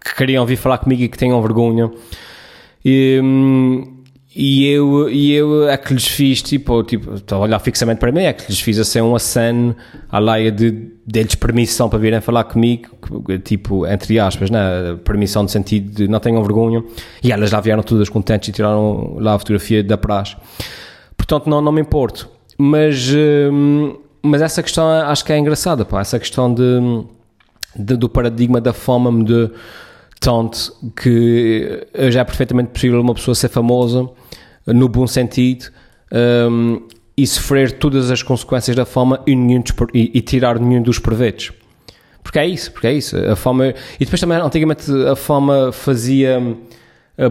que, 0.04 0.16
queriam 0.16 0.44
vir 0.44 0.56
falar 0.56 0.78
comigo 0.78 1.02
e 1.02 1.08
que 1.08 1.16
tinham 1.16 1.40
vergonha. 1.40 1.90
E, 2.84 3.20
e 4.40 4.68
eu, 4.68 5.10
e 5.10 5.32
eu 5.32 5.68
é 5.68 5.76
que 5.76 5.92
lhes 5.92 6.06
fiz, 6.06 6.40
tipo, 6.40 6.84
tipo, 6.84 7.14
estão 7.14 7.38
a 7.38 7.40
olhar 7.40 7.58
fixamente 7.58 7.98
para 7.98 8.12
mim, 8.12 8.22
é 8.22 8.32
que 8.32 8.48
lhes 8.48 8.60
fiz 8.60 8.78
assim 8.78 9.00
um 9.00 9.16
aceno 9.16 9.74
à 10.08 10.20
laia 10.20 10.52
de 10.52 10.70
deles 11.04 11.34
permissão 11.34 11.88
para 11.88 11.98
virem 11.98 12.20
falar 12.20 12.44
comigo, 12.44 12.88
tipo, 13.42 13.84
entre 13.84 14.16
aspas, 14.20 14.48
né? 14.48 14.96
permissão 15.02 15.42
no 15.42 15.48
sentido 15.48 15.92
de 15.92 16.06
não 16.06 16.20
tenham 16.20 16.40
vergonha, 16.44 16.84
e 17.20 17.32
elas 17.32 17.50
lá 17.50 17.60
vieram 17.60 17.82
todas 17.82 18.08
contentes 18.08 18.50
e 18.50 18.52
tiraram 18.52 19.16
lá 19.18 19.34
a 19.34 19.38
fotografia 19.40 19.82
da 19.82 19.98
praxe. 19.98 20.36
Portanto, 21.16 21.50
não, 21.50 21.60
não 21.60 21.72
me 21.72 21.80
importo. 21.80 22.30
Mas, 22.56 23.10
hum, 23.12 23.96
mas 24.22 24.40
essa 24.40 24.62
questão 24.62 24.88
acho 24.88 25.24
que 25.24 25.32
é 25.32 25.38
engraçada, 25.38 25.84
pá. 25.84 26.00
Essa 26.00 26.16
questão 26.16 26.54
de, 26.54 26.62
de 27.74 27.96
do 27.96 28.08
paradigma 28.08 28.60
da 28.60 28.72
fama 28.72 29.24
de 29.24 29.50
tanto 30.20 30.74
que 30.96 31.86
já 32.10 32.20
é 32.20 32.24
perfeitamente 32.24 32.70
possível 32.70 33.00
uma 33.00 33.14
pessoa 33.14 33.34
ser 33.34 33.48
famosa, 33.48 34.08
no 34.66 34.88
bom 34.88 35.06
sentido, 35.06 35.66
um, 36.50 36.82
e 37.16 37.26
sofrer 37.26 37.72
todas 37.72 38.10
as 38.10 38.22
consequências 38.22 38.76
da 38.76 38.84
fama 38.84 39.20
e, 39.26 39.34
nenhum, 39.34 39.62
e, 39.92 40.10
e 40.14 40.20
tirar 40.20 40.58
nenhum 40.58 40.82
dos 40.82 40.98
proveitos. 40.98 41.52
Porque 42.22 42.38
é 42.38 42.46
isso, 42.46 42.70
porque 42.72 42.86
é 42.86 42.92
isso. 42.92 43.16
A 43.16 43.34
fama. 43.34 43.68
E 43.68 44.04
depois 44.04 44.20
também, 44.20 44.38
antigamente, 44.38 44.90
a 45.10 45.16
fama 45.16 45.72
fazia 45.72 46.40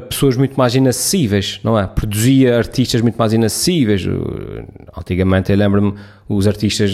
pessoas 0.09 0.35
muito 0.35 0.55
mais 0.57 0.75
inacessíveis, 0.75 1.59
não 1.63 1.79
é? 1.79 1.87
Produzia 1.87 2.57
artistas 2.57 2.99
muito 2.99 3.15
mais 3.15 3.31
inacessíveis. 3.31 4.05
Antigamente, 4.97 5.51
eu 5.51 5.57
lembro-me, 5.57 5.93
os 6.27 6.47
artistas 6.47 6.91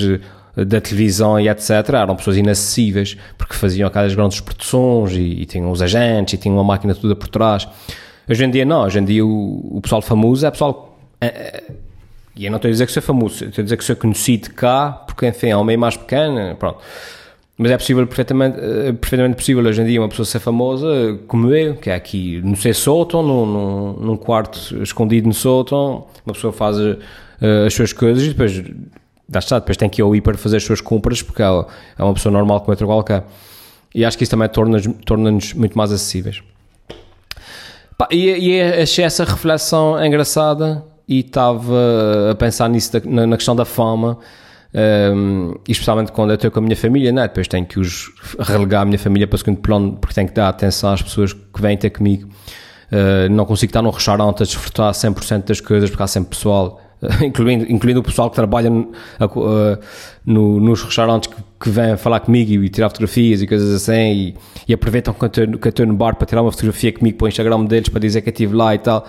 da 0.55 0.79
televisão 0.79 1.39
e 1.39 1.49
etc. 1.49 1.69
eram 1.93 2.15
pessoas 2.15 2.37
inacessíveis 2.37 3.17
porque 3.37 3.55
faziam 3.55 3.87
aquelas 3.87 4.13
grandes 4.13 4.39
produções 4.39 5.13
e, 5.13 5.41
e 5.41 5.45
tinham 5.45 5.71
os 5.71 5.81
agentes 5.81 6.35
e 6.35 6.37
tinham 6.37 6.57
uma 6.57 6.63
máquina 6.63 6.93
toda 6.93 7.15
por 7.15 7.27
trás. 7.27 7.67
Hoje 8.29 8.45
em 8.45 8.51
dia, 8.51 8.65
não. 8.65 8.83
Hoje 8.83 8.99
em 8.99 9.05
dia, 9.05 9.25
o, 9.25 9.77
o 9.77 9.81
pessoal 9.81 10.01
famoso 10.01 10.45
é 10.45 10.51
pessoal. 10.51 10.97
É, 11.19 11.27
é, 11.27 11.63
e 12.35 12.45
eu 12.45 12.51
não 12.51 12.57
estou 12.57 12.69
a 12.69 12.71
dizer 12.71 12.85
que 12.85 12.91
sou 12.91 13.01
famoso, 13.01 13.45
estou 13.45 13.61
a 13.61 13.63
dizer 13.63 13.77
que 13.77 13.83
sou 13.83 13.95
conhecido 13.95 14.49
cá, 14.51 14.91
porque 15.05 15.27
enfim, 15.27 15.49
é 15.49 15.57
um 15.57 15.63
meio 15.63 15.77
mais 15.77 15.95
pequeno, 15.95 16.55
pronto. 16.55 16.79
Mas 17.55 17.71
é 17.71 17.77
possível, 17.77 18.07
perfeitamente, 18.07 18.57
eh, 18.59 18.93
perfeitamente 18.93 19.35
possível 19.35 19.63
hoje 19.63 19.79
em 19.79 19.85
dia 19.85 20.01
uma 20.01 20.09
pessoa 20.09 20.25
ser 20.25 20.39
famosa 20.39 21.19
como 21.27 21.53
eu, 21.53 21.75
que 21.75 21.91
é 21.91 21.95
aqui 21.95 22.41
no 22.43 22.55
seu 22.55 22.73
sótão, 22.73 23.21
num, 23.21 23.45
num, 23.45 23.93
num 23.93 24.17
quarto 24.17 24.81
escondido 24.81 25.27
no 25.27 25.33
sótão, 25.33 26.07
uma 26.25 26.33
pessoa 26.33 26.51
faz 26.51 26.77
uh, 26.79 26.97
as 27.67 27.73
suas 27.73 27.93
coisas 27.93 28.23
e 28.23 28.29
depois, 28.29 28.63
dá 29.33 29.39
está, 29.39 29.59
depois 29.59 29.77
tem 29.77 29.89
que 29.89 30.01
ir 30.01 30.03
ao 30.03 30.15
hiper 30.15 30.37
fazer 30.37 30.57
as 30.57 30.63
suas 30.63 30.81
compras 30.81 31.21
porque 31.21 31.41
é, 31.41 31.49
uma 31.99 32.13
pessoa 32.13 32.31
normal 32.31 32.59
como 32.61 32.71
outra 32.71 32.85
qualquer. 32.85 33.23
E 33.93 34.03
acho 34.03 34.17
que 34.17 34.23
isso 34.23 34.31
também 34.31 34.49
torna-nos 34.49 34.87
torna 35.05 35.31
muito 35.55 35.77
mais 35.77 35.91
acessíveis. 35.91 36.41
E, 38.11 38.29
e 38.29 38.61
achei 38.61 39.05
essa 39.05 39.23
reflexão 39.23 40.03
engraçada 40.03 40.83
e 41.07 41.19
estava 41.19 42.31
a 42.31 42.35
pensar 42.35 42.69
nisso, 42.69 42.93
da, 42.93 43.01
na, 43.09 43.27
na 43.27 43.37
questão 43.37 43.55
da 43.55 43.65
fama 43.65 44.17
um, 44.73 45.53
especialmente 45.67 46.11
quando 46.11 46.31
eu 46.31 46.35
estou 46.35 46.49
com 46.49 46.59
a 46.59 46.61
minha 46.61 46.75
família, 46.75 47.11
né? 47.11 47.27
depois 47.27 47.47
tenho 47.47 47.65
que 47.65 47.79
os 47.79 48.11
relegar 48.39 48.81
a 48.81 48.85
minha 48.85 48.97
família 48.97 49.27
para 49.27 49.35
o 49.35 49.37
segundo 49.37 49.59
plano, 49.59 49.93
porque 49.93 50.15
tenho 50.15 50.27
que 50.27 50.33
dar 50.33 50.49
atenção 50.49 50.91
às 50.91 51.01
pessoas 51.01 51.31
que 51.31 51.61
vêm 51.61 51.77
ter 51.77 51.91
comigo. 51.91 52.27
Uh, 52.91 53.29
não 53.29 53.45
consigo 53.45 53.69
estar 53.69 53.81
num 53.81 53.89
restaurante 53.89 54.43
a 54.43 54.45
desfrutar 54.45 54.91
100% 54.91 55.45
das 55.45 55.61
coisas, 55.61 55.89
porque 55.89 56.03
há 56.03 56.07
sempre 56.07 56.31
pessoal, 56.31 56.79
incluindo, 57.23 57.65
incluindo 57.71 57.99
o 57.99 58.03
pessoal 58.03 58.29
que 58.29 58.35
trabalha 58.35 58.69
no, 58.69 58.91
uh, 59.21 59.77
no, 60.25 60.59
nos 60.59 60.83
restaurantes 60.83 61.29
que, 61.29 61.71
que 61.71 61.97
falar 61.97 62.19
comigo 62.21 62.63
e, 62.63 62.69
tirar 62.69 62.89
fotografias 62.89 63.41
e 63.41 63.47
coisas 63.47 63.73
assim, 63.73 64.13
e, 64.13 64.35
e 64.67 64.73
aproveitam 64.73 65.13
que 65.13 65.25
eu, 65.25 65.69
estou 65.69 65.85
no 65.85 65.93
bar 65.93 66.15
para 66.15 66.25
tirar 66.25 66.41
uma 66.41 66.51
fotografia 66.51 66.91
comigo 66.91 67.17
para 67.17 67.25
o 67.25 67.27
Instagram 67.27 67.65
deles, 67.65 67.89
para 67.89 67.99
dizer 67.99 68.21
que 68.21 68.29
eu 68.29 68.33
estive 68.33 68.55
lá 68.55 68.75
e 68.75 68.79
tal. 68.79 69.05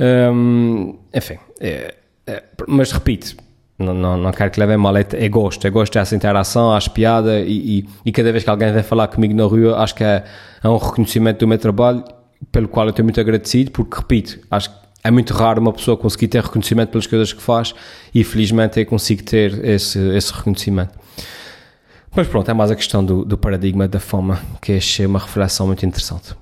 Um, 0.00 0.96
enfim, 1.12 1.38
é, 1.60 1.94
é, 2.26 2.42
mas 2.68 2.92
repito, 2.92 3.36
não, 3.78 3.94
não, 3.94 4.16
não 4.16 4.32
quero 4.32 4.50
que 4.50 4.58
levem 4.58 4.76
mal, 4.76 4.96
é, 4.96 5.06
é 5.12 5.28
gosto, 5.28 5.66
é 5.66 5.70
gosto 5.70 5.94
dessa 5.94 6.14
interação, 6.14 6.72
acho 6.72 6.90
piada 6.90 7.40
e, 7.40 7.80
e, 7.80 7.88
e, 8.06 8.12
cada 8.12 8.30
vez 8.32 8.42
que 8.42 8.50
alguém 8.50 8.72
vem 8.72 8.82
falar 8.82 9.08
comigo 9.08 9.34
na 9.34 9.44
rua, 9.44 9.78
acho 9.78 9.94
que 9.94 10.02
é, 10.02 10.24
é, 10.62 10.68
um 10.68 10.76
reconhecimento 10.76 11.38
do 11.38 11.48
meu 11.48 11.58
trabalho, 11.58 12.04
pelo 12.50 12.68
qual 12.68 12.86
eu 12.86 12.90
estou 12.90 13.04
muito 13.04 13.20
agradecido, 13.20 13.70
porque, 13.70 13.96
repito, 13.96 14.40
acho 14.50 14.70
que 14.70 14.76
é 15.02 15.10
muito 15.10 15.32
raro 15.32 15.60
uma 15.60 15.72
pessoa 15.72 15.96
conseguir 15.96 16.28
ter 16.28 16.42
reconhecimento 16.42 16.90
pelas 16.90 17.06
coisas 17.06 17.32
que 17.32 17.40
faz 17.40 17.74
e 18.14 18.24
felizmente 18.24 18.80
eu 18.80 18.86
consigo 18.86 19.22
ter 19.22 19.64
esse, 19.64 19.98
esse 20.16 20.32
reconhecimento. 20.32 20.98
Mas 22.14 22.26
pronto, 22.26 22.50
é 22.50 22.54
mais 22.54 22.70
a 22.70 22.76
questão 22.76 23.04
do, 23.04 23.24
do 23.24 23.38
paradigma 23.38 23.86
da 23.86 24.00
fama, 24.00 24.40
que 24.60 24.72
achei 24.72 25.06
uma 25.06 25.18
reflexão 25.18 25.66
muito 25.66 25.84
interessante. 25.86 26.32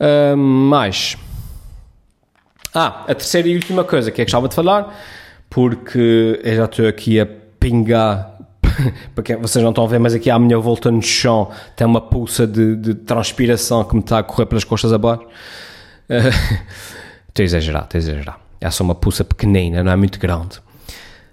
Uh, 0.00 0.36
mais. 0.36 1.16
Ah, 2.74 3.04
a 3.08 3.14
terceira 3.14 3.48
e 3.48 3.54
última 3.54 3.84
coisa 3.84 4.10
que 4.10 4.22
é 4.22 4.24
que 4.24 4.30
gostava 4.30 4.48
de 4.48 4.54
falar 4.54 4.96
porque 5.50 6.40
eu 6.44 6.56
já 6.56 6.64
estou 6.66 6.86
aqui 6.86 7.18
a 7.18 7.26
pingar 7.58 8.38
porque 9.14 9.34
vocês 9.36 9.62
não 9.62 9.70
estão 9.70 9.84
a 9.84 9.88
ver, 9.88 9.98
mas 9.98 10.14
aqui 10.14 10.30
à 10.30 10.38
minha 10.38 10.58
volta 10.58 10.90
no 10.90 11.02
chão 11.02 11.50
tem 11.74 11.86
uma 11.86 12.00
pulsa 12.00 12.46
de, 12.46 12.76
de 12.76 12.94
transpiração 12.94 13.84
que 13.84 13.94
me 13.94 14.00
está 14.00 14.18
a 14.18 14.22
correr 14.22 14.46
pelas 14.46 14.64
costas 14.64 14.92
abaixo. 14.92 15.24
Uh, 16.08 16.88
estou 17.28 17.42
a 17.42 17.44
exagerar, 17.44 17.84
estou 17.84 17.98
a 17.98 18.00
exagerar. 18.00 18.40
É 18.60 18.70
só 18.70 18.82
uma 18.84 18.94
pulsa 18.94 19.24
pequenina, 19.24 19.82
não 19.82 19.92
é 19.92 19.96
muito 19.96 20.18
grande. 20.18 20.58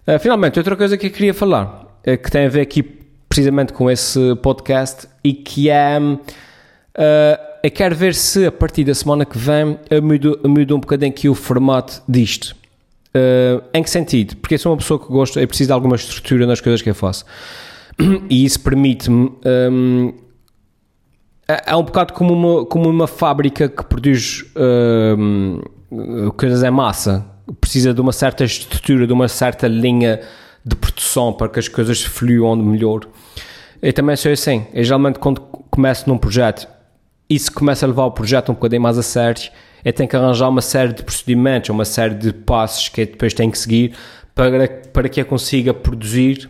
Uh, 0.07 0.19
finalmente, 0.19 0.59
outra 0.59 0.75
coisa 0.75 0.97
que 0.97 1.07
eu 1.07 1.11
queria 1.11 1.33
falar, 1.33 1.85
uh, 2.07 2.17
que 2.17 2.29
tem 2.29 2.45
a 2.45 2.49
ver 2.49 2.61
aqui 2.61 2.83
precisamente 3.27 3.73
com 3.73 3.89
esse 3.89 4.35
podcast 4.35 5.07
e 5.23 5.33
que 5.33 5.69
é. 5.69 5.99
Uh, 5.99 7.55
eu 7.63 7.71
quero 7.71 7.95
ver 7.95 8.13
se 8.13 8.45
a 8.45 8.51
partir 8.51 8.83
da 8.83 8.93
semana 8.93 9.25
que 9.25 9.37
vem 9.37 9.79
eu 9.89 10.01
mudo, 10.01 10.39
eu 10.43 10.49
mudo 10.49 10.75
um 10.75 10.79
bocadinho 10.79 11.11
aqui 11.11 11.27
o 11.27 11.33
formato 11.33 12.01
disto. 12.07 12.55
Uh, 13.15 13.63
em 13.73 13.81
que 13.81 13.89
sentido? 13.89 14.35
Porque 14.37 14.55
eu 14.55 14.59
sou 14.59 14.71
uma 14.71 14.77
pessoa 14.77 14.99
que 14.99 15.07
gosta, 15.07 15.41
eu 15.41 15.47
preciso 15.47 15.69
de 15.69 15.73
alguma 15.73 15.95
estrutura 15.95 16.45
nas 16.45 16.61
coisas 16.61 16.81
que 16.81 16.89
eu 16.89 16.95
faço. 16.95 17.25
E 18.29 18.43
isso 18.43 18.59
permite-me. 18.59 19.31
Um, 19.45 20.13
é, 21.47 21.71
é 21.71 21.75
um 21.75 21.83
bocado 21.83 22.13
como 22.13 22.33
uma, 22.33 22.65
como 22.65 22.89
uma 22.89 23.07
fábrica 23.07 23.69
que 23.69 23.83
produz 23.85 24.45
um, 24.55 25.61
coisas 26.35 26.63
em 26.63 26.71
massa. 26.71 27.25
Precisa 27.59 27.93
de 27.93 28.01
uma 28.01 28.11
certa 28.11 28.43
estrutura, 28.43 29.05
de 29.05 29.13
uma 29.13 29.27
certa 29.27 29.67
linha 29.67 30.21
de 30.63 30.75
produção 30.75 31.31
para 31.31 31.49
que 31.49 31.59
as 31.59 31.67
coisas 31.67 32.01
fluam 32.01 32.55
melhor. 32.55 33.01
Eu 33.81 33.93
também 33.93 34.15
sou 34.15 34.31
assim. 34.31 34.65
Eu 34.73 34.83
geralmente, 34.83 35.19
quando 35.19 35.41
começo 35.41 36.09
num 36.09 36.17
projeto, 36.17 36.67
isso 37.29 37.51
começa 37.51 37.85
a 37.85 37.87
levar 37.87 38.05
o 38.05 38.11
projeto 38.11 38.51
um 38.51 38.55
bocadinho 38.55 38.81
mais 38.81 38.97
a 38.97 39.03
sério 39.03 39.51
eu 39.85 39.93
tenho 39.93 40.09
que 40.09 40.15
arranjar 40.15 40.49
uma 40.49 40.63
série 40.63 40.93
de 40.93 41.03
procedimentos, 41.03 41.69
uma 41.69 41.85
série 41.85 42.15
de 42.15 42.33
passos 42.33 42.89
que 42.89 43.01
eu 43.01 43.05
depois 43.05 43.35
tenho 43.35 43.51
que 43.51 43.57
seguir 43.59 43.95
para, 44.33 44.67
para 44.67 45.07
que 45.07 45.21
eu 45.21 45.25
consiga 45.25 45.75
produzir 45.75 46.49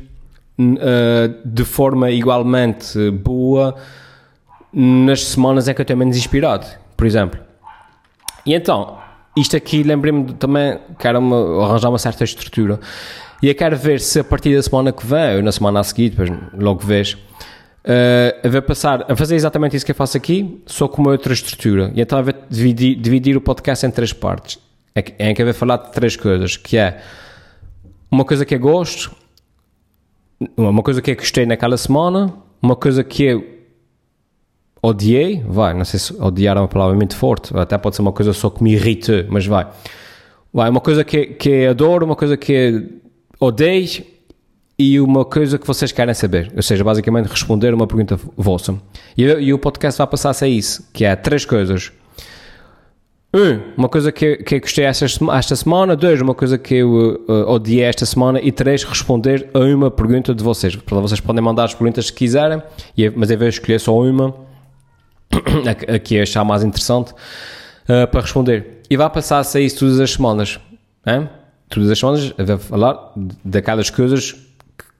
uh, 0.57 1.35
de 1.43 1.65
forma 1.65 2.09
igualmente 2.09 3.11
boa 3.11 3.75
nas 4.71 5.21
semanas 5.25 5.67
em 5.67 5.73
que 5.73 5.81
eu 5.81 5.83
estou 5.83 5.97
menos 5.97 6.15
inspirado, 6.15 6.65
por 6.95 7.05
exemplo. 7.05 7.37
E 8.45 8.53
então, 8.53 8.97
isto 9.35 9.55
aqui, 9.55 9.83
lembrei-me 9.83 10.33
também, 10.33 10.79
quero 10.97 11.19
uma, 11.19 11.65
arranjar 11.65 11.89
uma 11.89 11.97
certa 11.97 12.23
estrutura. 12.23 12.79
E 13.41 13.47
eu 13.47 13.55
quero 13.55 13.75
ver 13.75 13.99
se 13.99 14.19
a 14.19 14.23
partir 14.23 14.55
da 14.55 14.61
semana 14.61 14.91
que 14.91 15.05
vem, 15.05 15.37
ou 15.37 15.43
na 15.43 15.51
semana 15.51 15.79
a 15.79 15.83
seguir, 15.83 16.11
depois 16.11 16.29
logo 16.53 16.85
vejo, 16.85 17.17
Uh, 17.85 18.33
a 18.43 18.49
ver 18.49 18.63
passar 18.63 19.05
a 19.07 19.15
fazer 19.15 19.35
exatamente 19.35 19.75
isso 19.75 19.85
que 19.85 19.91
eu 19.91 19.95
faço 19.95 20.17
aqui, 20.17 20.59
só 20.65 20.87
com 20.87 21.03
uma 21.03 21.11
outra 21.11 21.31
estrutura. 21.33 21.91
E 21.93 22.01
então 22.01 22.17
a 22.17 22.21
ver 22.23 22.35
dividir, 22.49 22.95
dividir 22.95 23.37
o 23.37 23.41
podcast 23.41 23.85
em 23.85 23.91
três 23.91 24.11
partes. 24.11 24.57
É 24.95 25.03
que, 25.03 25.11
que 25.11 25.41
haver 25.41 25.53
falar 25.53 25.77
de 25.77 25.91
três 25.91 26.15
coisas, 26.15 26.57
que 26.57 26.77
é 26.77 26.99
uma 28.09 28.25
coisa 28.25 28.43
que 28.43 28.55
eu 28.55 28.59
gosto, 28.59 29.15
uma 30.57 30.81
coisa 30.81 30.99
que 30.99 31.11
eu 31.11 31.15
gostei 31.15 31.45
naquela 31.45 31.77
semana, 31.77 32.33
uma 32.59 32.75
coisa 32.75 33.03
que 33.03 33.23
eu 33.23 33.54
odiei, 34.85 35.43
vai, 35.47 35.73
não 35.73 35.85
sei 35.85 35.99
se 35.99 36.13
odiar 36.21 36.57
é 36.57 36.59
uma 36.59 36.67
palavra 36.67 36.95
muito 36.95 37.15
forte, 37.15 37.55
até 37.57 37.77
pode 37.77 37.95
ser 37.95 38.01
uma 38.01 38.11
coisa 38.11 38.33
só 38.33 38.49
que 38.49 38.63
me 38.63 38.73
irrita, 38.73 39.25
mas 39.29 39.45
vai. 39.45 39.67
Vai, 40.53 40.69
uma 40.69 40.79
coisa 40.79 41.03
que, 41.03 41.27
que 41.27 41.65
adoro, 41.65 42.05
uma 42.05 42.15
coisa 42.15 42.37
que 42.37 42.87
odeio 43.39 44.05
e 44.77 44.99
uma 44.99 45.25
coisa 45.25 45.57
que 45.57 45.67
vocês 45.67 45.91
querem 45.91 46.13
saber. 46.13 46.51
Ou 46.55 46.61
seja, 46.61 46.83
basicamente 46.83 47.27
responder 47.27 47.73
uma 47.73 47.87
pergunta 47.87 48.19
vossa. 48.37 48.75
E, 49.17 49.23
e 49.23 49.53
o 49.53 49.59
podcast 49.59 49.97
vai 49.97 50.07
passar 50.07 50.33
a 50.41 50.47
isso, 50.47 50.87
que 50.93 51.03
é 51.03 51.15
três 51.15 51.45
coisas. 51.45 51.91
Um, 53.33 53.59
uma 53.75 53.89
coisa 53.89 54.13
que, 54.13 54.37
que 54.37 54.61
gostei 54.61 54.85
esta, 54.85 55.05
esta 55.05 55.55
semana. 55.57 55.93
Dois, 55.93 56.21
uma 56.21 56.33
coisa 56.33 56.57
que 56.57 56.75
eu 56.75 57.21
uh, 57.27 57.51
odiei 57.51 57.83
esta 57.83 58.05
semana. 58.05 58.39
E 58.41 58.49
três, 58.49 58.85
responder 58.85 59.49
a 59.53 59.59
uma 59.59 59.91
pergunta 59.91 60.33
de 60.33 60.41
vocês. 60.41 60.73
Vocês 60.75 61.19
podem 61.19 61.43
mandar 61.43 61.65
as 61.65 61.73
perguntas 61.73 62.09
que 62.09 62.17
quiserem, 62.19 62.61
mas 63.13 63.29
eu 63.29 63.37
vou 63.37 63.47
escolher 63.47 63.79
só 63.79 63.97
uma, 63.97 64.33
a, 65.89 65.95
a 65.95 65.99
que 65.99 66.19
achar 66.19 66.43
mais 66.43 66.63
interessante, 66.63 67.11
uh, 67.11 68.07
para 68.09 68.21
responder. 68.21 68.81
E 68.89 68.97
vai 68.97 69.09
passar 69.09 69.39
a 69.39 69.59
isso 69.59 69.79
todas 69.79 69.99
as 69.99 70.11
semanas. 70.11 70.59
Hein? 71.05 71.29
Todas 71.69 71.89
as 71.89 71.99
semanas, 71.99 72.33
eu 72.37 72.45
vou 72.45 72.57
falar 72.57 73.13
daquelas 73.43 73.89
coisas 73.89 74.35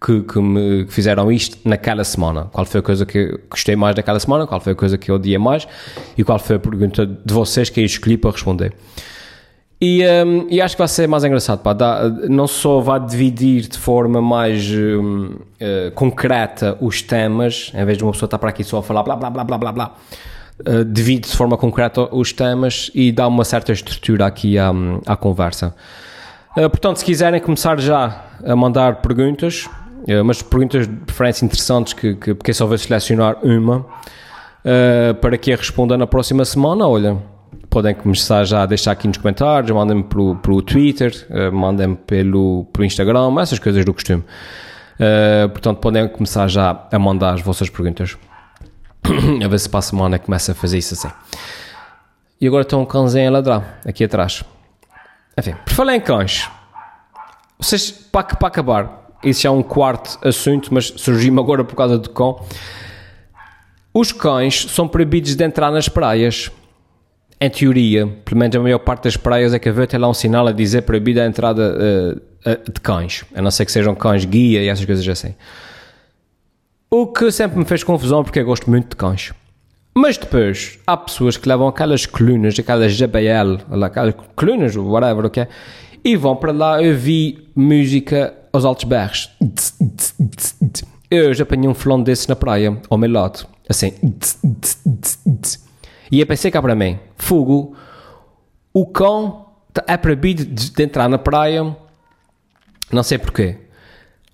que, 0.04 0.22
que, 0.22 0.40
me 0.40 0.86
fizeram 0.88 1.32
isto 1.32 1.58
naquela 1.68 2.04
semana. 2.04 2.46
Qual 2.46 2.66
foi 2.66 2.80
a 2.80 2.84
coisa 2.84 3.06
que 3.06 3.40
gostei 3.50 3.76
mais 3.76 3.96
daquela 3.96 4.20
semana, 4.20 4.46
qual 4.46 4.60
foi 4.60 4.74
a 4.74 4.76
coisa 4.76 4.98
que 4.98 5.10
eu 5.10 5.16
odiei 5.16 5.38
mais 5.38 5.68
e 6.18 6.24
qual 6.24 6.40
foi 6.40 6.58
a 6.58 6.60
pergunta 6.60 7.06
de 7.06 7.34
vocês 7.34 7.70
que 7.70 7.80
eu 7.80 7.86
escolhi 7.86 8.18
para 8.18 8.32
responder. 8.32 8.74
E, 9.80 10.06
um, 10.26 10.48
e 10.50 10.62
acho 10.62 10.76
que 10.76 10.80
vai 10.80 10.88
ser 10.88 11.06
mais 11.06 11.26
engraçado, 11.26 11.60
pá, 11.60 11.74
dá, 11.74 12.10
não 12.30 12.48
só 12.48 12.80
vai 12.80 12.98
dividir 12.98 13.68
de 13.68 13.78
forma 13.78 14.22
mais 14.22 14.72
um, 14.72 15.26
uh, 15.26 15.92
concreta 15.94 16.78
os 16.80 17.02
temas, 17.02 17.74
em 17.76 17.84
vez 17.84 17.98
de 17.98 18.04
uma 18.06 18.14
pessoa 18.14 18.28
estar 18.28 18.40
para 18.40 18.50
aqui 18.50 18.64
só 18.64 18.78
a 18.78 18.84
falar 18.84 19.04
blá 19.04 19.18
blá 19.18 19.30
blá 19.30 19.44
blá 19.44 19.58
blá 19.58 19.72
blá, 19.74 19.96
uh, 20.62 20.86
divide 20.86 21.28
de 21.28 21.36
forma 21.36 21.58
concreta 21.58 22.08
os 22.16 22.32
temas 22.32 22.90
e 22.96 23.12
dá 23.12 23.28
uma 23.28 23.44
certa 23.44 23.74
estrutura 23.74 24.26
aqui 24.26 24.58
à, 24.58 24.72
à 25.06 25.18
conversa. 25.18 25.76
Uh, 26.56 26.70
portanto, 26.70 26.98
se 26.98 27.06
quiserem 27.06 27.42
começar 27.42 27.78
já 27.78 28.24
a 28.46 28.56
mandar 28.56 29.02
perguntas, 29.02 29.70
mas 30.24 30.42
perguntas 30.42 30.88
de 30.88 30.94
preferência 30.98 31.44
interessantes 31.46 31.92
que, 31.94 32.14
que 32.16 32.34
porque 32.36 32.54
só 32.54 32.68
vou 32.68 32.78
selecionar 32.78 33.38
uma 33.44 33.84
para 35.20 35.36
que 35.36 35.52
a 35.52 35.56
responda 35.56 35.98
na 35.98 36.06
próxima 36.06 36.46
semana. 36.46 36.88
Olha, 36.88 37.18
podem 37.76 37.94
começar 37.94 38.46
já 38.46 38.64
a 38.64 38.66
deixar 38.66 38.94
aqui 38.94 39.06
nos 39.06 39.18
comentários, 39.18 39.70
mandem-me 39.70 40.06
pelo, 40.06 40.38
pelo 40.38 40.62
Twitter, 40.62 41.28
uh, 41.30 41.54
mandem-me 41.54 41.98
pelo, 41.98 42.64
pelo 42.72 42.86
Instagram, 42.86 43.36
essas 43.42 43.60
coisas 43.60 43.84
do 43.84 43.94
costume. 43.94 44.24
Uh, 44.94 45.50
portanto, 45.50 45.80
podem 45.80 46.08
começar 46.08 46.48
já 46.48 46.88
a 46.90 46.98
mandar 46.98 47.34
as 47.34 47.42
vossas 47.42 47.70
perguntas. 47.70 48.18
a 49.44 49.48
ver 49.50 49.60
se 49.60 49.68
para 49.68 49.80
a 49.80 49.82
semana 49.82 50.18
começa 50.18 50.54
a 50.54 50.56
fazer 50.56 50.78
isso 50.78 50.94
assim. 50.94 51.14
E 52.40 52.48
agora 52.48 52.62
está 52.62 52.78
um 52.78 52.86
cãozinho 52.86 53.28
a 53.28 53.32
ladrar 53.34 53.82
aqui 53.86 54.06
atrás. 54.06 54.42
Enfim, 55.38 55.54
por 55.66 55.74
falar 55.74 55.98
em 55.98 56.00
cães, 56.00 56.50
vocês, 57.60 57.92
para, 57.92 58.24
para 58.24 58.48
acabar, 58.48 59.18
isso 59.22 59.46
é 59.46 59.50
um 59.52 59.62
quarto 59.62 60.18
assunto, 60.26 60.74
mas 60.74 60.94
surgiu-me 60.96 61.42
agora 61.42 61.66
por 61.66 61.76
causa 61.76 61.98
do 61.98 62.10
cão. 62.10 62.40
Os 63.94 64.14
cães 64.14 64.62
são 64.70 64.88
proibidos 64.88 65.36
de 65.36 65.44
entrar 65.44 65.70
nas 65.72 65.90
praias. 65.90 66.50
Em 67.40 67.50
teoria, 67.50 68.08
pelo 68.24 68.40
menos 68.40 68.56
a 68.56 68.60
maior 68.60 68.80
parte 68.80 69.04
das 69.04 69.18
praias 69.18 69.54
é 69.54 69.60
que 69.60 69.68
haver 69.68 69.84
até 69.84 69.98
lá 69.98 70.08
um 70.08 70.14
sinal 70.14 70.48
a 70.48 70.52
dizer 70.52 70.84
proibida 70.84 71.24
a 71.24 71.28
entrada 71.28 71.76
uh, 72.46 72.72
de 72.72 72.80
cães, 72.80 73.26
a 73.36 73.42
não 73.42 73.52
ser 73.52 73.66
que 73.66 73.72
sejam 73.72 73.94
cães 73.94 74.24
guia 74.24 74.64
e 74.64 74.70
essas 74.70 74.86
coisas 74.86 75.08
assim. 75.08 75.36
O 76.90 77.08
que 77.08 77.30
sempre 77.32 77.58
me 77.60 77.66
fez 77.66 77.84
confusão 77.84 78.24
porque 78.24 78.40
eu 78.40 78.46
gosto 78.46 78.70
muito 78.70 78.90
de 78.90 78.96
cães. 78.96 79.34
Mas 79.98 80.18
depois 80.18 80.78
há 80.86 80.98
pessoas 80.98 81.38
que 81.38 81.48
levam 81.48 81.68
aquelas 81.68 82.06
colunas, 82.06 82.60
aquelas 82.60 82.94
JBL, 82.94 83.84
aquelas 83.84 84.14
colunas, 84.36 84.76
whatever, 84.76 85.26
ok? 85.26 85.48
E 86.04 86.16
vão 86.16 86.36
para 86.36 86.52
lá 86.52 86.80
ouvir 86.80 87.50
música 87.56 88.34
aos 88.52 88.66
altos 88.66 88.84
berros. 88.84 89.30
Eu 91.10 91.34
já 91.34 91.44
apanhei 91.44 91.70
um 91.70 91.74
flão 91.74 92.02
desses 92.02 92.28
na 92.28 92.36
praia, 92.36 92.78
ao 92.90 92.98
meu 92.98 93.10
lado, 93.10 93.48
assim. 93.70 93.94
E 96.12 96.20
eu 96.20 96.28
pensei 96.28 96.52
cá 96.52 96.62
para 96.62 96.76
mim, 96.76 97.00
fogo, 97.26 97.76
o 98.72 98.86
cão 98.86 99.48
tá, 99.74 99.84
é 99.88 99.98
proibido 99.98 100.46
de 100.46 100.84
entrar 100.84 101.10
na 101.10 101.18
praia, 101.18 101.76
não 102.92 103.04
sei 103.04 103.18
porquê, 103.18 103.58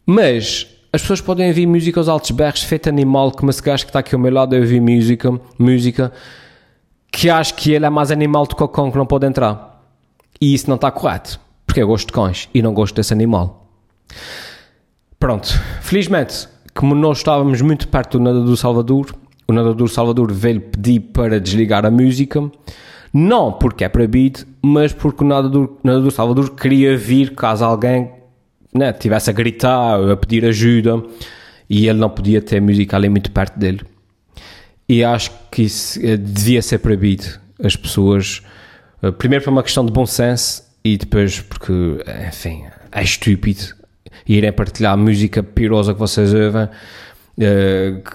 mas 0.06 0.68
as 0.92 1.02
pessoas 1.02 1.22
podem 1.22 1.48
ouvir 1.48 1.66
música 1.66 2.00
aos 2.00 2.10
altos 2.10 2.32
berros, 2.32 2.64
feito 2.64 2.90
animal, 2.90 3.32
como 3.32 3.50
esse 3.50 3.62
gajo 3.62 3.86
que 3.86 3.90
está 3.90 4.00
aqui 4.00 4.14
ao 4.14 4.20
meu 4.20 4.34
lado 4.34 4.56
a 4.56 4.60
ouvir 4.60 4.82
música, 4.82 5.32
música, 5.58 6.12
que 7.10 7.30
acho 7.30 7.54
que 7.54 7.72
ele 7.72 7.86
é 7.86 7.90
mais 7.90 8.12
animal 8.12 8.46
do 8.46 8.56
que 8.56 8.64
o 8.64 8.68
cão 8.68 8.92
que 8.92 8.98
não 8.98 9.06
pode 9.06 9.26
entrar. 9.26 9.82
E 10.40 10.54
isso 10.54 10.68
não 10.68 10.76
está 10.76 10.92
correto, 10.92 11.40
porque 11.66 11.82
eu 11.82 11.88
gosto 11.88 12.08
de 12.08 12.14
cães 12.14 12.50
e 12.54 12.62
não 12.62 12.74
gosto 12.74 12.96
desse 12.96 13.14
animal. 13.14 13.68
Pronto, 15.18 15.48
felizmente, 15.82 16.50
como 16.74 16.94
nós 16.94 17.20
estávamos 17.20 17.62
muito 17.62 17.88
perto 17.88 18.18
do 18.18 18.24
nadador 18.24 18.58
Salvador, 18.58 19.16
o 19.52 19.54
nadador 19.54 19.90
Salvador 19.90 20.32
veio 20.32 20.62
pedir 20.62 21.00
para 21.00 21.40
desligar 21.40 21.86
a 21.86 21.92
música, 21.92 22.42
não 23.14 23.52
porque 23.52 23.84
é 23.84 23.90
proibido, 23.90 24.42
mas 24.62 24.94
porque 24.94 25.24
o 25.24 25.28
nadador, 25.28 25.78
o 25.84 25.88
nadador 25.88 26.12
Salvador 26.12 26.56
queria 26.56 26.98
vir 26.98 27.36
caso 27.36 27.66
alguém 27.66 28.10
né, 28.74 28.94
tivesse 28.94 29.30
a 29.30 29.34
gritar, 29.34 30.00
a 30.10 30.16
pedir 30.16 30.46
ajuda, 30.46 31.04
e 31.70 31.88
ele 31.88 32.00
não 32.00 32.10
podia 32.10 32.42
ter 32.42 32.62
música 32.62 32.96
ali 32.96 33.10
muito 33.10 33.32
perto 33.32 33.60
dele. 33.60 33.82
E 34.88 35.04
acho 35.04 35.32
que 35.52 35.64
isso 35.64 36.00
eh, 36.02 36.18
devia 36.18 36.62
ser 36.62 36.80
proibido. 36.80 37.26
As 37.64 37.76
pessoas, 37.76 38.42
eh, 39.02 39.12
primeiro 39.12 39.44
por 39.44 39.52
uma 39.52 39.64
questão 39.64 39.86
de 39.86 39.92
bom 39.92 40.06
senso, 40.06 40.64
e 40.84 40.98
depois 40.98 41.42
porque, 41.42 41.74
enfim, 42.28 42.64
é 42.92 43.04
estúpido 43.04 43.76
irem 44.28 44.52
partilhar 44.52 44.98
música 44.98 45.44
pirosa 45.44 45.94
que 45.94 46.00
vocês 46.00 46.34
ouvem, 46.34 46.70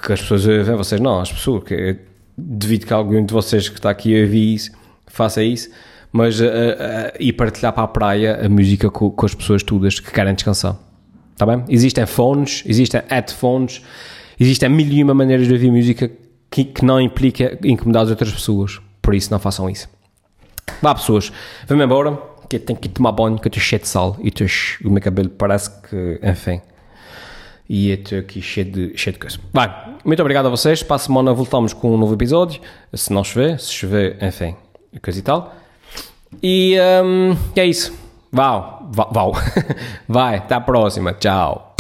que 0.03 0.13
as 0.13 0.21
pessoas 0.21 0.47
ouvem, 0.47 0.77
vocês 0.77 1.01
não, 1.01 1.21
as 1.21 1.33
pessoas, 1.33 1.65
que 1.65 1.99
devido 2.37 2.87
que 2.87 2.93
algum 2.93 3.25
de 3.25 3.33
vocês 3.33 3.69
que 3.69 3.77
está 3.77 3.91
aqui 3.91 4.19
a 4.19 4.23
ouvir 4.23 4.55
isso, 4.55 4.71
faça 5.07 5.43
isso, 5.43 5.71
mas 6.13 6.41
uh, 6.41 6.45
e 7.19 7.33
partilhar 7.33 7.73
para 7.73 7.83
a 7.83 7.89
praia 7.89 8.45
a 8.45 8.49
música 8.49 8.91
com, 8.91 9.11
com 9.11 9.27
as 9.27 9.35
pessoas 9.35 9.63
todas 9.63 9.99
que 10.01 10.11
querem 10.11 10.35
descansar. 10.35 10.77
Está 11.33 11.45
bem? 11.45 11.65
Existem 11.69 12.07
fones, 12.07 12.63
existem 12.67 13.03
headphones, 13.09 13.83
existem 14.39 14.69
mil 14.69 14.87
e 14.87 15.03
uma 15.03 15.15
maneiras 15.15 15.47
de 15.47 15.53
ouvir 15.53 15.71
música 15.71 16.11
que, 16.51 16.65
que 16.65 16.85
não 16.85 17.01
implica 17.01 17.59
incomodar 17.63 18.05
as 18.05 18.11
outras 18.11 18.33
pessoas. 18.33 18.81
Por 19.03 19.15
isso, 19.15 19.31
não 19.31 19.39
façam 19.39 19.69
isso. 19.69 19.89
Vá, 20.81 20.95
pessoas, 20.95 21.33
vamos 21.67 21.85
embora 21.85 22.19
que 22.49 22.59
tenho 22.59 22.79
que 22.79 22.89
tomar 22.89 23.13
banho, 23.13 23.39
que 23.39 23.47
eu 23.47 23.51
estou 23.51 23.63
cheio 23.63 23.83
de 23.83 23.89
sal 23.89 24.17
e 24.21 24.33
o 24.87 24.91
meu 24.91 25.03
cabelo 25.03 25.29
parece 25.29 25.71
que, 25.83 26.21
enfim. 26.23 26.61
E 27.69 27.91
estou 27.91 28.19
aqui 28.19 28.41
cheio 28.41 28.71
de, 28.71 28.97
cheio 28.97 29.15
de 29.15 29.19
coisa. 29.21 29.39
Vai, 29.53 29.97
muito 30.05 30.21
obrigado 30.21 30.47
a 30.47 30.49
vocês. 30.49 30.83
Para 30.83 30.97
a 30.97 30.99
semana 30.99 31.33
voltamos 31.33 31.73
com 31.73 31.95
um 31.95 31.99
novo 31.99 32.15
episódio. 32.15 32.61
Se 32.95 33.13
não 33.13 33.25
chover, 33.25 33.59
se 33.59 33.73
chover, 33.73 34.17
enfim, 34.23 34.55
coisa 35.03 35.19
e 35.19 35.23
tal. 35.23 35.55
E 36.43 36.77
um, 37.05 37.37
é 37.55 37.65
isso. 37.65 37.93
Vau, 38.33 38.89
vau. 38.91 39.33
Vai, 40.07 40.37
até 40.37 40.55
a 40.55 40.61
próxima. 40.61 41.13
Tchau. 41.13 41.76